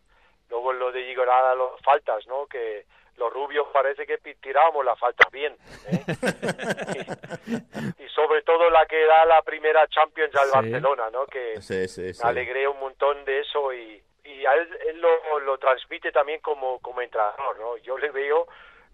luego 0.50 0.74
lo 0.74 0.92
de 0.92 1.02
llegar 1.02 1.30
a 1.30 1.56
las 1.56 1.82
faltas, 1.84 2.26
¿no? 2.28 2.46
Que 2.48 2.86
los 3.18 3.32
rubios 3.32 3.68
parece 3.72 4.06
que 4.06 4.18
tirábamos 4.18 4.84
las 4.84 5.00
faltas 5.00 5.32
bien. 5.32 5.56
¿eh? 5.88 6.04
y, 7.98 8.04
y 8.04 8.10
sobre 8.10 8.42
todo 8.44 8.70
la 8.70 8.86
que 8.86 9.06
da 9.06 9.26
la 9.26 9.42
primera 9.42 9.88
Champions 9.88 10.36
al 10.36 10.48
Sí. 10.48 10.52
Barcelona, 10.54 11.10
¿no? 11.12 11.26
Que 11.28 11.62
Sí, 11.62 11.88
sí, 11.88 12.14
sí. 12.14 12.24
me 12.24 12.30
alegré 12.30 12.68
un 12.68 12.80
montón 12.80 13.24
de 13.26 13.40
eso 13.40 13.74
y, 13.74 14.04
y 14.24 14.46
a 14.46 14.54
él, 14.56 14.70
él 14.88 15.00
lo, 15.02 15.40
lo 15.40 15.58
transmite 15.58 16.12
también 16.12 16.42
como, 16.42 16.80
como 16.80 17.02
entrenador, 17.02 17.58
¿no? 17.60 17.78
Yo 17.78 17.98
le 17.98 18.12
veo 18.12 18.48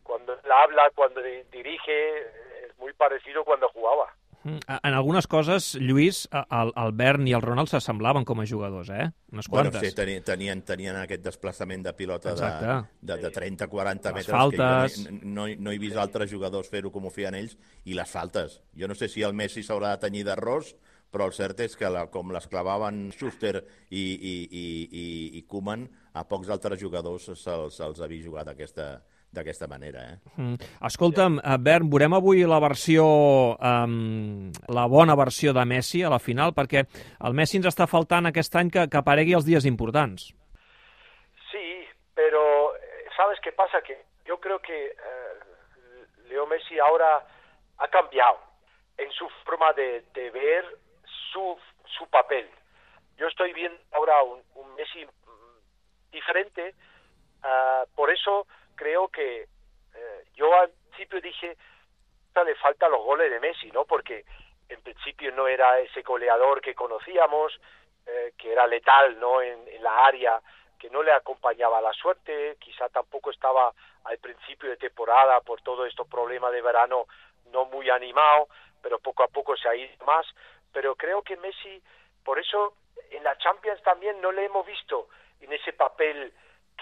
cuando 0.04 0.34
él 0.34 0.52
habla, 0.52 0.90
cuando 0.96 1.22
di- 1.22 1.44
dirige, 1.52 2.20
es 2.20 2.78
muy 2.78 2.94
parecido 2.94 3.44
cuando 3.44 3.70
jugaba. 3.70 4.14
Mm, 4.44 4.58
En 4.84 4.94
algunes 4.98 5.28
coses, 5.28 5.76
Lluís, 5.80 6.24
el, 6.32 6.72
el 6.76 6.92
Bern 6.98 7.28
i 7.30 7.34
el 7.38 7.44
Ronald 7.44 7.70
s'assemblaven 7.70 8.26
com 8.26 8.40
a 8.42 8.46
jugadors, 8.50 8.90
eh? 8.90 9.10
Unes 9.32 9.48
Bueno, 9.48 9.70
quantes. 9.72 9.90
sí, 9.92 9.96
tenien, 9.96 10.24
tenien, 10.24 10.62
tenien 10.66 10.96
aquest 10.98 11.22
desplaçament 11.24 11.84
de 11.86 11.94
pilota 11.94 12.34
de, 12.34 12.42
Exacte. 12.42 12.90
de, 13.02 13.18
de 13.22 13.32
30-40 13.32 14.14
metres 14.16 14.28
faltes. 14.28 14.96
que 14.98 15.04
jo 15.04 15.20
no, 15.22 15.46
no, 15.46 15.48
no 15.60 15.72
he 15.72 15.78
vist 15.78 15.96
altres 15.98 16.32
jugadors 16.32 16.70
fer-ho 16.70 16.92
com 16.92 17.06
ho 17.06 17.12
feien 17.14 17.36
ells 17.38 17.58
i 17.86 17.94
les 17.94 18.10
faltes. 18.10 18.62
Jo 18.74 18.88
no 18.90 18.96
sé 18.98 19.08
si 19.10 19.22
el 19.22 19.34
Messi 19.38 19.62
s'haurà 19.62 19.94
de 19.96 20.02
tenyir 20.08 20.26
d'arròs, 20.26 20.74
però 21.12 21.26
el 21.28 21.34
cert 21.36 21.60
és 21.60 21.76
que 21.76 21.90
la, 21.92 22.06
com 22.10 22.32
les 22.32 22.48
clavaven 22.48 23.12
Schuster 23.12 23.60
i, 23.90 24.00
i, 24.00 24.36
i, 24.50 24.66
i, 24.90 25.06
i 25.38 25.42
Koeman, 25.46 25.86
a 26.14 26.24
pocs 26.28 26.50
altres 26.50 26.80
jugadors 26.80 27.30
se'ls 27.36 27.76
se 27.78 28.04
havia 28.04 28.24
jugat 28.24 28.48
d'aquesta 28.48 29.04
d'aquesta 29.34 29.68
manera. 29.68 30.04
Eh? 30.12 30.16
Mm. 30.38 30.70
Escolta'm, 30.88 31.40
eh, 31.40 31.58
Bern, 31.60 31.90
veurem 31.92 32.16
avui 32.18 32.44
la 32.48 32.60
versió, 32.64 33.06
um, 33.56 34.52
la 34.68 34.86
bona 34.92 35.16
versió 35.16 35.54
de 35.54 35.66
Messi 35.66 36.04
a 36.04 36.12
la 36.14 36.20
final, 36.20 36.54
perquè 36.58 36.86
el 37.28 37.38
Messi 37.38 37.60
ens 37.62 37.72
està 37.72 37.88
faltant 37.88 38.30
aquest 38.30 38.56
any 38.60 38.72
que, 38.72 38.88
que 38.92 39.02
aparegui 39.02 39.36
els 39.38 39.48
dies 39.48 39.68
importants. 39.70 40.32
Sí, 41.52 41.68
pero 42.14 42.76
eh, 42.76 43.06
¿sabes 43.18 43.40
qué 43.44 43.52
pasa? 43.52 43.82
Que 43.82 44.02
yo 44.26 44.40
creo 44.40 44.60
que 44.60 44.86
eh, 44.88 46.06
Leo 46.30 46.48
Messi 46.48 46.80
ahora 46.80 47.20
ha 47.78 47.88
cambiado 47.88 48.40
en 48.98 49.12
su 49.12 49.28
forma 49.46 49.74
de, 49.74 50.04
de 50.14 50.30
ver 50.30 50.66
su, 51.32 51.58
su 51.98 52.08
papel. 52.08 52.48
yo 53.22 53.28
estoy 53.28 53.54
viendo 53.54 53.80
ahora 53.92 54.24
un, 54.24 54.42
un 54.56 54.74
Messi 54.74 55.06
mm, 55.06 56.12
diferente, 56.12 56.74
ah, 57.44 57.86
por 57.96 58.10
eso 58.10 58.48
creo 58.82 59.10
que 59.10 59.44
eh, 59.44 60.24
yo 60.34 60.52
al 60.60 60.72
principio 60.72 61.22
dije, 61.22 61.56
le 62.44 62.56
falta 62.56 62.90
los 62.90 63.04
goles 63.04 63.30
de 63.30 63.40
Messi, 63.40 63.70
¿no? 63.70 63.86
Porque 63.86 64.26
en 64.70 64.82
principio 64.82 65.32
no 65.34 65.48
era 65.48 65.80
ese 65.80 66.02
goleador 66.02 66.62
que 66.62 66.74
conocíamos, 66.74 67.54
eh, 68.08 68.34
que 68.36 68.52
era 68.52 68.66
letal, 68.66 69.20
¿no? 69.20 69.40
En, 69.40 69.68
en 69.68 69.84
la 69.84 70.06
área, 70.06 70.42
que 70.80 70.90
no 70.90 71.04
le 71.04 71.12
acompañaba 71.12 71.80
la 71.80 71.94
suerte, 71.94 72.58
quizá 72.60 72.90
tampoco 72.90 73.30
estaba 73.30 73.72
al 74.06 74.18
principio 74.18 74.72
de 74.72 74.78
temporada 74.78 75.42
por 75.42 75.62
todos 75.62 75.88
estos 75.88 76.08
problemas 76.08 76.52
de 76.52 76.64
verano 76.64 77.06
no 77.52 77.66
muy 77.66 77.88
animado, 77.92 78.48
pero 78.82 78.98
poco 78.98 79.22
a 79.22 79.28
poco 79.28 79.56
se 79.58 79.70
ha 79.70 79.76
ido 79.76 80.06
más. 80.08 80.26
Pero 80.74 80.96
creo 80.96 81.22
que 81.22 81.38
Messi, 81.38 81.84
por 82.24 82.40
eso 82.40 82.74
en 83.12 83.24
la 83.24 83.38
Champions 83.38 83.84
también 83.84 84.20
no 84.22 84.32
le 84.32 84.46
hemos 84.46 84.66
visto 84.66 85.10
en 85.40 85.54
ese 85.54 85.74
papel 85.74 86.34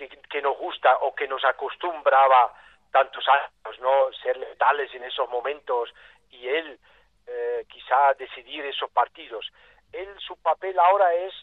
que, 0.07 0.41
nos 0.41 0.57
gusta 0.57 0.97
o 1.01 1.13
que 1.13 1.27
nos 1.27 1.43
acostumbraba 1.43 2.53
tantos 2.91 3.25
años, 3.27 3.79
¿no? 3.79 4.11
Ser 4.23 4.37
letales 4.37 4.93
en 4.93 5.03
esos 5.03 5.29
momentos 5.29 5.93
y 6.31 6.47
él 6.47 6.79
eh, 7.27 7.65
quizá 7.67 8.13
decidir 8.13 8.65
esos 8.65 8.89
partidos. 8.91 9.45
Él, 9.91 10.07
su 10.19 10.37
papel 10.37 10.79
ahora 10.79 11.13
es 11.13 11.33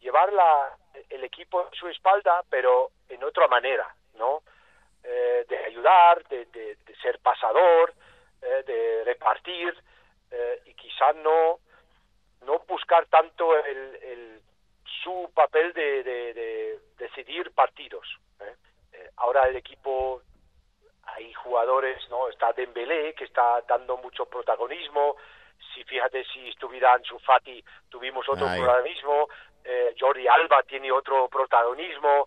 llevar 0.00 0.32
la, 0.32 0.76
el 1.08 1.24
equipo 1.24 1.60
a 1.60 1.70
su 1.72 1.88
espalda, 1.88 2.42
pero 2.50 2.90
en 3.08 3.22
otra 3.24 3.48
manera, 3.48 3.94
¿no? 4.14 4.42
Eh, 5.04 5.44
de 5.48 5.58
ayudar, 5.64 6.22
de, 6.28 6.44
de, 6.46 6.76
ser 7.00 7.18
pasador, 7.20 7.94
eh, 8.42 8.62
de 8.66 9.04
repartir 9.04 9.76
y 10.64 10.72
quizá 10.74 11.12
no 11.12 11.58
no 12.46 12.60
buscar 12.60 13.04
tanto 13.06 13.54
el, 13.66 13.96
el 14.02 14.42
su 15.02 15.30
papel 15.34 15.74
de 15.74 16.80
decidir 17.02 17.50
partidos. 17.52 18.06
¿eh? 18.40 18.54
Eh, 18.92 19.10
ahora 19.16 19.48
el 19.48 19.56
equipo 19.56 20.22
hay 21.04 21.32
jugadores, 21.34 21.98
¿no? 22.10 22.28
Está 22.28 22.52
Dembélé 22.52 23.14
que 23.14 23.24
está 23.24 23.60
dando 23.68 23.96
mucho 23.96 24.26
protagonismo. 24.26 25.16
Si 25.74 25.82
fíjate 25.84 26.24
si 26.32 26.48
estuviera 26.48 26.92
Ansu 26.94 27.18
Fati 27.18 27.64
tuvimos 27.88 28.28
otro 28.28 28.46
Ay. 28.46 28.60
protagonismo. 28.60 29.28
Eh, 29.64 29.94
Jordi 29.98 30.26
Alba 30.26 30.62
tiene 30.62 30.90
otro 30.90 31.28
protagonismo. 31.28 32.26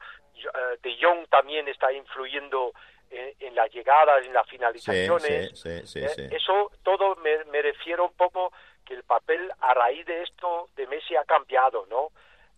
De 0.83 0.97
Jong 1.01 1.27
también 1.29 1.67
está 1.69 1.91
influyendo 1.93 2.73
en, 3.09 3.33
en 3.39 3.55
las 3.55 3.71
llegadas, 3.71 4.25
en 4.25 4.33
las 4.33 4.47
finalizaciones. 4.47 5.57
sí, 5.57 5.81
sí, 5.81 5.87
sí, 5.87 6.07
sí. 6.09 6.27
Eso 6.29 6.71
todo 6.83 7.15
me, 7.15 7.45
me 7.45 7.61
refiero 7.61 8.05
un 8.05 8.13
poco 8.13 8.51
que 8.85 8.93
el 8.93 9.03
papel 9.03 9.51
a 9.61 9.73
raíz 9.73 10.05
de 10.05 10.23
esto 10.23 10.67
de 10.75 10.85
Messi 10.87 11.15
ha 11.15 11.23
cambiado, 11.23 11.85
¿no? 11.89 12.09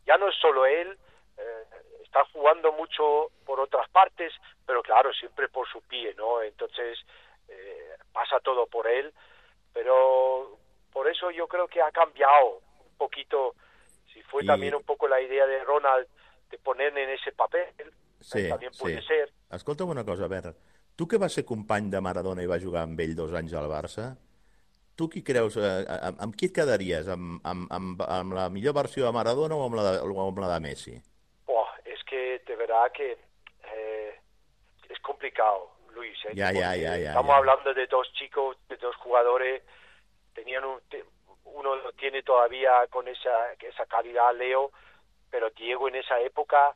Ya 0.06 0.18
no 0.18 0.28
es 0.28 0.36
solo 0.38 0.66
él, 0.66 0.98
está 2.18 2.32
jugando 2.34 2.72
mucho 2.74 3.32
por 3.46 3.60
otras 3.60 3.88
partes, 3.90 4.34
pero 4.66 4.82
claro, 4.82 5.12
siempre 5.14 5.48
por 5.50 5.68
su 5.68 5.82
pie, 5.82 6.14
¿no? 6.16 6.42
Entonces 6.42 6.98
eh, 7.48 7.96
pasa 8.12 8.40
todo 8.40 8.66
por 8.68 8.88
él, 8.88 9.14
pero 9.74 10.58
por 10.92 11.08
eso 11.08 11.32
yo 11.32 11.48
creo 11.48 11.68
que 11.68 11.82
ha 11.82 11.92
cambiado 11.92 12.62
un 12.90 12.98
poquito, 12.98 13.56
si 14.14 14.22
fue 14.24 14.44
Y- 14.44 14.48
también 14.48 14.76
un 14.76 14.84
poco 14.84 15.08
la 15.08 15.22
idea 15.22 15.46
de 15.46 15.64
Ronald 15.64 16.08
de 16.50 16.58
poner 16.58 16.98
en 16.98 17.10
ese 17.10 17.32
papel, 17.32 17.68
Sí, 18.20 18.50
también 18.50 18.72
puede 18.80 19.00
sí. 19.02 19.08
ser. 19.08 19.32
Escolta'm 19.52 19.90
una 19.90 20.04
cosa, 20.04 20.28
Bert. 20.28 20.58
Tu 20.96 21.08
que 21.08 21.18
vas 21.18 21.32
ser 21.32 21.46
company 21.46 21.92
de 21.92 22.02
Maradona 22.02 22.42
i 22.42 22.48
vas 22.50 22.64
jugar 22.64 22.82
amb 22.88 23.00
ell 23.00 23.14
dos 23.16 23.32
anys 23.38 23.54
al 23.54 23.68
Barça, 23.70 24.16
tu 24.98 25.06
qui 25.08 25.22
creus, 25.22 25.56
eh, 25.62 25.86
amb, 26.02 26.18
amb 26.26 26.34
qui 26.36 26.48
et 26.50 26.56
quedaries? 26.56 27.08
Amb, 27.08 27.38
amb, 27.46 27.68
amb, 27.72 28.02
amb 28.02 28.34
la 28.34 28.50
millor 28.50 28.74
versió 28.74 29.06
de 29.06 29.12
Maradona 29.14 29.56
o 29.56 29.68
amb 29.68 29.76
la 29.78 29.84
de, 29.92 30.00
o 30.02 30.26
amb 30.26 30.40
la 30.42 30.50
de 30.56 30.60
Messi? 30.66 30.96
Verdad 32.78 32.92
que 32.94 33.18
eh, 33.74 34.20
es 34.90 35.00
complicado, 35.00 35.72
Luis. 35.94 36.18
¿eh? 36.26 36.30
Ya, 36.34 36.52
ya, 36.52 36.68
Porque 36.70 36.82
ya, 36.82 36.98
ya, 36.98 37.10
Estamos 37.10 37.36
hablando 37.36 37.74
de 37.74 37.88
dos 37.88 38.12
chicos, 38.14 38.58
de 38.68 38.78
dos 38.78 38.96
jugadores. 38.98 39.64
Tenían 40.34 40.64
un, 40.66 40.80
uno 41.46 41.76
lo 41.76 41.92
tiene 41.94 42.22
todavía 42.24 42.86
con 42.90 43.08
esa, 43.08 43.54
esa 43.54 43.86
calidad, 43.86 44.34
Leo, 44.36 44.72
pero 45.30 45.50
Diego 45.52 45.88
en 45.88 45.96
esa 45.96 46.20
época. 46.20 46.76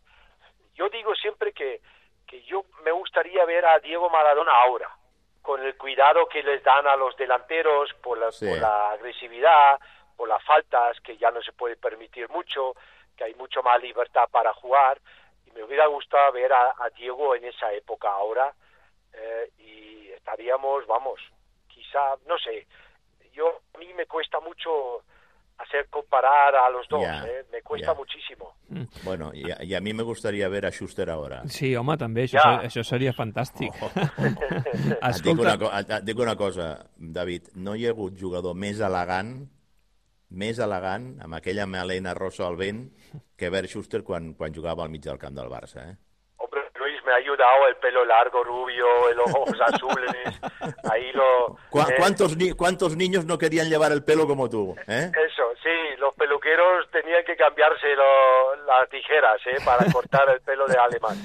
Yo 0.74 0.90
digo 0.90 1.14
siempre 1.16 1.54
que, 1.54 1.82
que 2.28 2.42
yo 2.44 2.66
me 2.84 2.92
gustaría 2.92 3.46
ver 3.46 3.66
a 3.66 3.80
Diego 3.80 4.10
Maradona 4.10 4.52
ahora, 4.64 4.90
con 5.42 5.62
el 5.64 5.78
cuidado 5.78 6.28
que 6.28 6.42
les 6.44 6.64
dan 6.64 6.88
a 6.88 6.96
los 6.96 7.16
delanteros 7.18 7.94
por 8.02 8.18
la, 8.18 8.32
Sí. 8.32 8.48
por 8.48 8.58
la 8.58 8.92
agresividad, 8.92 9.80
por 10.18 10.28
las 10.28 10.44
faltas, 10.44 11.00
que 11.02 11.18
ya 11.18 11.30
no 11.32 11.42
se 11.42 11.52
puede 11.52 11.76
permitir 11.76 12.30
mucho, 12.30 12.74
que 13.16 13.26
hay 13.26 13.36
mucho 13.36 13.62
más 13.62 13.82
libertad 13.82 14.28
para 14.32 14.54
jugar. 14.54 15.00
Y 15.52 15.58
me 15.58 15.64
hubiera 15.64 15.88
gustado 15.88 16.32
ver 16.34 16.52
a, 16.54 16.70
a 16.72 16.90
Diego 16.98 17.36
en 17.36 17.46
esa 17.46 17.72
época 17.74 18.10
ahora. 18.10 18.54
eh, 19.14 19.52
y 19.60 20.10
estaríamos, 20.12 20.86
vamos, 20.88 21.20
quizá, 21.68 22.00
no 22.28 22.38
sé, 22.38 22.66
yo 23.34 23.60
a 23.74 23.78
mí 23.78 23.94
me 23.94 24.06
cuesta 24.06 24.40
mucho 24.40 25.04
hacer 25.58 25.88
comparar 25.90 26.56
a 26.56 26.70
los 26.70 26.88
dos, 26.88 27.04
eh, 27.04 27.44
me 27.52 27.62
cuesta 27.62 27.94
muchísimo. 27.94 28.56
Bueno, 29.04 29.32
y 29.34 29.52
a, 29.52 29.62
y 29.64 29.76
a 29.76 29.82
mi 29.82 29.94
me 29.94 30.04
gustaría 30.04 30.48
ver 30.48 30.66
a 30.66 30.72
Schuster 30.72 31.10
ahora. 31.10 31.44
Sí, 31.48 31.76
home, 31.76 31.98
també, 31.98 32.24
això, 32.24 32.40
Ja. 32.40 32.44
ser- 32.62 32.68
això 32.70 32.84
seria 32.84 33.12
fantàstic. 33.14 33.74
Et 35.02 35.22
dic, 35.24 35.38
una, 35.40 35.58
co- 35.58 35.72
et, 35.78 35.90
et 35.92 36.04
dic 36.08 36.20
una 36.20 36.36
cosa, 36.36 36.86
David, 36.98 37.50
no 37.56 37.76
hi 37.76 37.86
ha 37.86 37.92
hagut 37.92 38.16
jugador 38.20 38.56
més 38.56 38.80
elegant 38.80 39.48
més 40.32 40.60
elegant, 40.64 41.18
amb 41.22 41.36
aquella 41.36 41.66
melena 41.68 42.14
rosa 42.16 42.48
al 42.48 42.56
vent, 42.56 42.86
que 43.38 43.50
Bert 43.50 43.68
Schuster 43.70 44.04
quan, 44.04 44.34
quan 44.34 44.54
jugava 44.56 44.84
al 44.84 44.90
mig 44.90 45.02
del 45.04 45.18
camp 45.20 45.36
del 45.36 45.50
Barça. 45.52 45.84
Eh? 45.92 45.96
Hombre, 46.38 46.62
Luis, 46.80 47.00
me 47.06 47.12
ha 47.12 47.16
ayudado 47.16 47.68
el 47.68 47.76
pelo 47.78 48.06
largo, 48.06 48.44
rubio, 48.44 48.86
los 49.14 49.36
ojos 49.36 49.60
azules, 49.68 50.40
ahí 50.90 51.12
lo... 51.14 51.58
¿Cu- 51.70 51.82
eh, 51.82 51.96
¿Cuántos, 51.98 52.38
ni- 52.38 52.52
¿Cuántos 52.54 52.96
niños 52.96 53.26
no 53.26 53.38
querían 53.38 53.70
llevar 53.70 53.92
el 53.92 54.04
pelo 54.04 54.26
como 54.26 54.50
tú? 54.50 54.74
Eh? 54.88 55.12
Eso, 55.12 55.44
sí, 55.62 55.70
los 56.00 56.11
peluqueros 56.52 56.90
tenían 56.92 57.24
que 57.26 57.36
cambiarse 57.36 57.96
lo- 57.96 58.56
las 58.66 58.90
tijeras, 58.90 59.40
¿eh? 59.48 59.58
Para 59.66 59.86
cortar 59.94 60.30
el 60.30 60.42
pelo 60.42 60.66
de 60.68 60.78
alemán. 60.78 61.16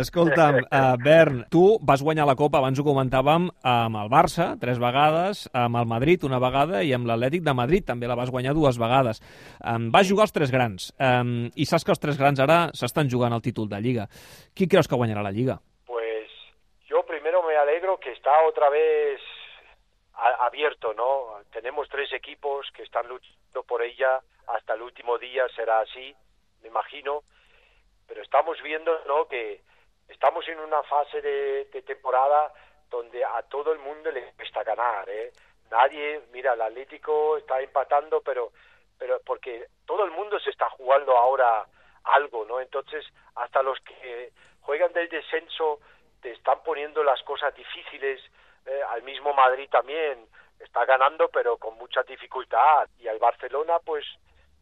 Escolta'm, 0.00 0.56
uh, 0.70 0.96
Bern, 1.04 1.46
tu 1.50 1.78
vas 1.80 2.02
guanyar 2.02 2.26
la 2.26 2.34
Copa, 2.36 2.58
abans 2.58 2.78
ho 2.78 2.84
comentàvem, 2.84 3.48
amb 3.62 3.96
el 4.02 4.08
Barça, 4.10 4.56
tres 4.60 4.78
vegades, 4.78 5.48
amb 5.52 5.76
el 5.76 5.86
Madrid 5.86 6.24
una 6.24 6.38
vegada 6.42 6.82
i 6.82 6.92
amb 6.94 7.06
l'Atlètic 7.06 7.42
de 7.42 7.54
Madrid 7.54 7.86
també 7.86 8.06
la 8.06 8.16
vas 8.18 8.30
guanyar 8.30 8.54
dues 8.54 8.78
vegades. 8.78 9.20
Um, 9.64 9.90
vas 9.90 10.08
jugar 10.08 10.26
als 10.26 10.32
tres 10.34 10.50
grans 10.52 10.92
um, 11.00 11.48
i 11.54 11.66
saps 11.66 11.84
que 11.84 11.92
els 11.94 12.00
tres 12.02 12.18
grans 12.18 12.40
ara 12.40 12.66
s'estan 12.74 13.10
jugant 13.10 13.32
el 13.34 13.42
títol 13.42 13.68
de 13.68 13.80
Lliga. 13.80 14.06
Qui 14.54 14.68
creus 14.68 14.88
que 14.88 14.96
guanyarà 14.98 15.22
la 15.22 15.32
Lliga? 15.32 15.58
Pues 15.86 16.30
yo 16.88 17.02
primero 17.06 17.42
me 17.42 17.56
alegro 17.56 17.98
que 17.98 18.12
está 18.12 18.30
otra 18.48 18.70
vez 18.70 19.20
abierto, 20.16 20.94
¿no? 20.94 21.40
Tenemos 21.50 21.88
tres 21.88 22.12
equipos 22.12 22.70
que 22.72 22.82
están 22.82 23.06
luchando 23.08 23.62
por 23.64 23.82
ella, 23.82 24.20
hasta 24.46 24.74
el 24.74 24.82
último 24.82 25.18
día 25.18 25.46
será 25.54 25.80
así, 25.80 26.14
me 26.62 26.68
imagino, 26.68 27.22
pero 28.06 28.22
estamos 28.22 28.60
viendo, 28.62 28.98
¿no? 29.06 29.26
Que 29.28 29.60
estamos 30.08 30.46
en 30.48 30.60
una 30.60 30.82
fase 30.84 31.20
de, 31.20 31.64
de 31.66 31.82
temporada 31.82 32.52
donde 32.88 33.24
a 33.24 33.42
todo 33.42 33.72
el 33.72 33.78
mundo 33.78 34.10
le 34.10 34.32
cuesta 34.34 34.62
ganar, 34.62 35.08
¿eh? 35.08 35.32
Nadie, 35.70 36.22
mira, 36.32 36.54
el 36.54 36.62
Atlético 36.62 37.36
está 37.36 37.60
empatando, 37.60 38.20
pero, 38.20 38.52
pero 38.98 39.20
porque 39.24 39.66
todo 39.84 40.04
el 40.04 40.12
mundo 40.12 40.38
se 40.38 40.50
está 40.50 40.70
jugando 40.70 41.16
ahora 41.16 41.66
algo, 42.04 42.44
¿no? 42.44 42.60
Entonces, 42.60 43.04
hasta 43.34 43.62
los 43.62 43.78
que 43.80 44.32
juegan 44.60 44.92
del 44.92 45.08
descenso 45.08 45.80
te 46.22 46.32
están 46.32 46.62
poniendo 46.62 47.02
las 47.02 47.20
cosas 47.24 47.54
difíciles, 47.54 48.20
eh, 48.66 48.80
al 48.90 49.02
mismo 49.02 49.32
Madrid 49.32 49.68
también 49.70 50.26
está 50.58 50.84
ganando, 50.84 51.28
pero 51.28 51.56
con 51.56 51.76
mucha 51.76 52.02
dificultad, 52.02 52.88
y 52.98 53.08
al 53.08 53.18
Barcelona, 53.18 53.78
pues, 53.84 54.04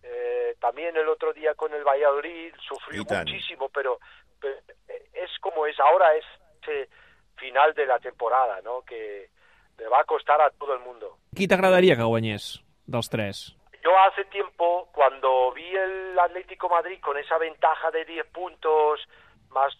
eh, 0.02 0.56
también 0.60 0.96
el 0.96 1.08
otro 1.08 1.32
día 1.32 1.54
con 1.54 1.72
el 1.72 1.84
Valladolid 1.84 2.54
sufrió 2.68 3.04
muchísimo, 3.04 3.68
pero, 3.68 3.98
pero 4.40 4.56
es 5.12 5.30
como 5.40 5.66
es 5.66 5.78
ahora, 5.80 6.14
es 6.14 6.24
ese 6.64 6.88
final 7.36 7.74
de 7.74 7.86
la 7.86 7.98
temporada, 7.98 8.60
¿no? 8.62 8.82
Que 8.82 9.28
le 9.78 9.88
va 9.88 10.00
a 10.00 10.04
costar 10.04 10.40
a 10.40 10.50
todo 10.50 10.74
el 10.74 10.80
mundo. 10.80 11.18
Qui 11.34 11.48
t'agradaria 11.48 11.96
que 11.96 12.06
guanyés 12.06 12.62
dels 12.86 13.10
tres? 13.10 13.56
Yo 13.82 13.92
hace 14.06 14.24
tiempo, 14.26 14.88
cuando 14.94 15.52
vi 15.52 15.66
el 15.76 16.18
Atlético 16.18 16.68
Madrid 16.68 17.00
con 17.00 17.18
esa 17.18 17.36
ventaja 17.38 17.90
de 17.90 18.04
10 18.04 18.26
puntos, 18.28 19.00
más 19.50 19.76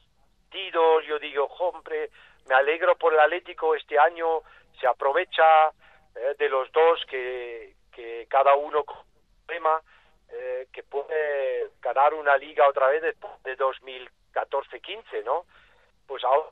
tiros, 0.50 1.06
yo 1.06 1.18
digo, 1.18 1.46
hombre, 1.58 2.10
me 2.46 2.54
alegro 2.54 2.96
por 2.96 3.12
el 3.12 3.20
Atlético 3.20 3.74
este 3.74 3.98
año, 3.98 4.42
se 4.80 4.86
aprovecha 4.86 5.68
eh, 6.14 6.34
de 6.38 6.48
los 6.48 6.70
dos 6.72 7.04
que, 7.06 7.74
que 7.92 8.26
cada 8.28 8.54
uno 8.54 8.84
tema, 9.46 9.80
eh, 10.30 10.66
que 10.72 10.82
puede 10.82 11.70
ganar 11.80 12.14
una 12.14 12.36
liga 12.36 12.68
otra 12.68 12.88
vez 12.88 13.02
después 13.02 13.32
de 13.42 13.56
2014-15, 13.56 15.24
¿no? 15.24 15.44
Pues 16.06 16.24
ahora 16.24 16.50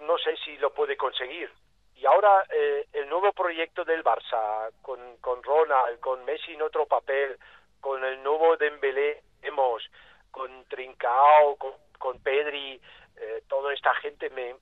no 0.00 0.18
sé 0.18 0.36
si 0.44 0.56
lo 0.58 0.72
puede 0.72 0.96
conseguir. 0.96 1.50
Y 1.96 2.06
ahora 2.06 2.44
eh, 2.50 2.86
el 2.92 3.08
nuevo 3.08 3.32
proyecto 3.32 3.84
del 3.84 4.02
Barça, 4.02 4.70
con, 4.82 5.16
con 5.18 5.42
Ronald, 5.42 6.00
con 6.00 6.24
Messi 6.24 6.52
en 6.52 6.62
otro 6.62 6.86
papel, 6.86 7.38
con 7.80 8.04
el 8.04 8.22
nuevo 8.22 8.56
Dembélé 8.56 9.22
hemos 9.42 9.82
con 10.30 10.64
Trincao, 10.64 11.56
con, 11.56 11.72
con 11.98 12.20
Pedri, 12.20 12.80
eh, 13.16 13.42
toda 13.48 13.72
esta 13.72 13.94
gente, 13.94 14.28
me, 14.30 14.56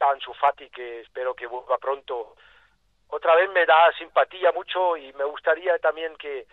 eh, 0.00 0.06
tan 0.06 0.20
Sufati 0.20 0.70
que 0.70 1.00
espero 1.00 1.34
que 1.34 1.46
vuelva 1.46 1.78
pronto. 1.78 2.36
Otra 3.08 3.34
vez 3.34 3.50
me 3.50 3.66
da 3.66 3.92
simpatía 3.98 4.52
mucho 4.52 4.96
y 4.96 5.12
me 5.12 5.24
gustaría 5.24 5.78
también 5.78 6.16
que, 6.16 6.46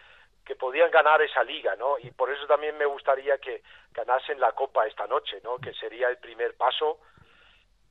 que 0.45 0.55
podían 0.55 0.91
ganar 0.91 1.21
esa 1.21 1.43
liga, 1.43 1.75
¿no? 1.75 1.97
Y 1.99 2.11
por 2.11 2.31
eso 2.31 2.45
también 2.47 2.77
me 2.77 2.85
gustaría 2.85 3.37
que 3.37 3.61
ganasen 3.91 4.39
la 4.39 4.51
Copa 4.53 4.87
esta 4.87 5.07
noche, 5.07 5.39
¿no? 5.43 5.57
Que 5.59 5.73
sería 5.73 6.09
el 6.09 6.17
primer 6.17 6.55
paso 6.57 6.99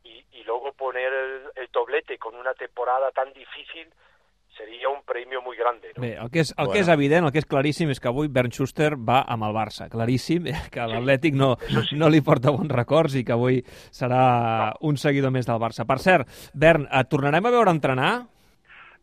y, 0.03 0.25
y 0.33 0.45
luego 0.45 0.73
poner 0.73 1.13
el, 1.13 1.51
el 1.55 1.69
doblete 1.73 2.19
con 2.19 2.35
una 2.35 2.55
temporada 2.55 3.11
tan 3.13 3.33
difícil 3.33 3.93
seria 4.57 4.89
un 4.89 5.03
premi 5.05 5.37
molt 5.37 5.59
grande. 5.59 5.93
No? 5.95 6.03
Bé, 6.03 6.15
el 6.17 6.31
que, 6.33 6.43
és, 6.43 6.53
el 6.55 6.65
bueno. 6.65 6.73
que 6.73 6.83
és 6.83 6.91
evident, 6.93 7.27
el 7.27 7.33
que 7.35 7.43
és 7.43 7.49
claríssim, 7.49 7.91
és 7.93 8.01
que 8.01 8.09
avui 8.11 8.31
Bernd 8.33 8.57
Schuster 8.57 8.95
va 8.97 9.21
amb 9.33 9.47
el 9.49 9.55
Barça. 9.57 9.89
Claríssim, 9.93 10.49
que 10.73 10.89
l'Atlètic 10.91 11.37
no, 11.37 11.53
sí. 11.61 11.99
no 12.01 12.11
li 12.13 12.23
porta 12.25 12.55
bons 12.55 12.73
records 12.73 13.19
i 13.21 13.25
que 13.27 13.37
avui 13.37 13.61
serà 13.95 14.23
no. 14.73 14.89
un 14.91 15.01
seguidor 15.01 15.35
més 15.35 15.49
del 15.49 15.61
Barça. 15.63 15.87
Per 15.89 15.99
cert, 16.03 16.33
Bernd, 16.55 16.89
et 16.89 17.13
tornarem 17.13 17.47
a 17.47 17.55
veure 17.55 17.75
entrenar? 17.75 18.13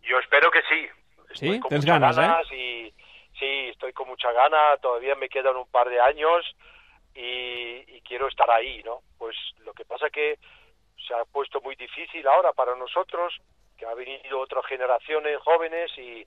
Jo 0.04 0.20
espero 0.20 0.52
que 0.52 0.64
sí. 0.70 0.82
Estoy 1.32 1.58
sí? 1.58 1.62
Tens 1.70 1.86
ganes, 1.86 2.18
ganas 2.18 2.52
eh? 2.52 2.58
Y, 2.58 2.94
sí, 3.40 3.70
estoy 3.72 3.94
con 3.94 4.08
mucha 4.08 4.32
gana, 4.32 4.78
todavía 4.82 5.16
me 5.16 5.30
quedan 5.30 5.56
un 5.56 5.70
par 5.70 5.90
de 5.90 6.00
años 6.00 6.46
y, 7.16 7.86
y 7.88 8.02
quiero 8.02 8.28
estar 8.28 8.50
ahí, 8.52 8.82
¿no? 8.84 9.02
Pues 9.18 9.36
lo 9.66 9.74
que 9.74 9.86
pasa 9.86 10.10
que 10.10 10.38
se 11.08 11.14
ha 11.14 11.26
puesto 11.26 11.62
muy 11.62 11.76
difícil 11.76 12.28
ahora 12.28 12.54
para 12.54 12.76
nosotros 12.76 13.34
que 13.84 13.92
ha 13.92 13.96
venido 13.96 14.40
otras 14.40 14.66
generaciones 14.66 15.38
jóvenes 15.44 15.92
y, 15.98 16.26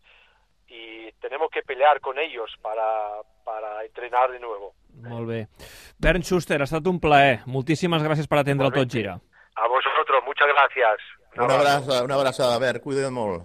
y 0.68 1.12
tenemos 1.20 1.48
que 1.50 1.62
pelear 1.62 2.00
con 2.00 2.18
ellos 2.18 2.50
para, 2.60 3.22
para 3.44 3.84
entrenar 3.84 4.30
de 4.30 4.40
nuevo. 4.40 4.74
Molt 5.02 5.28
bé. 5.28 5.48
Bernd 5.98 6.24
Schuster, 6.24 6.60
ha 6.60 6.68
estat 6.68 6.86
un 6.86 7.00
plaer. 7.00 7.40
Moltíssimes 7.46 8.04
gràcies 8.04 8.28
per 8.28 8.40
atendre 8.40 8.68
el 8.68 8.74
Tot 8.76 8.92
Gira. 8.92 9.18
A 9.56 9.68
vosotros, 9.68 10.22
muchas 10.24 10.48
gracias. 10.48 11.00
Una, 11.36 11.54
abraçada, 11.54 12.02
una 12.04 12.14
abraçada, 12.14 12.58
Bernd, 12.58 12.82
cuida't 12.84 13.12
molt. 13.12 13.44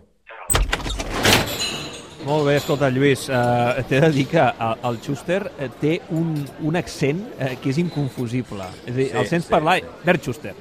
Molt 2.22 2.46
bé, 2.46 2.56
escolta, 2.60 2.90
Lluís, 2.94 3.24
eh, 3.34 3.84
t'he 3.90 4.00
de 4.04 4.10
dir 4.14 4.28
que 4.30 4.44
el 4.44 5.00
Schuster 5.02 5.40
eh, 5.58 5.70
té 5.82 5.96
un, 6.14 6.36
un 6.68 6.78
accent 6.78 7.22
eh, 7.40 7.56
que 7.62 7.72
és 7.74 7.80
inconfusible. 7.82 8.68
És 8.86 8.94
a 8.94 8.98
dir, 8.98 9.08
sí, 9.10 9.18
el 9.18 9.30
sents 9.32 9.48
sí. 9.48 9.54
parlar... 9.56 9.80
Bert 10.06 10.28
Schuster. 10.28 10.54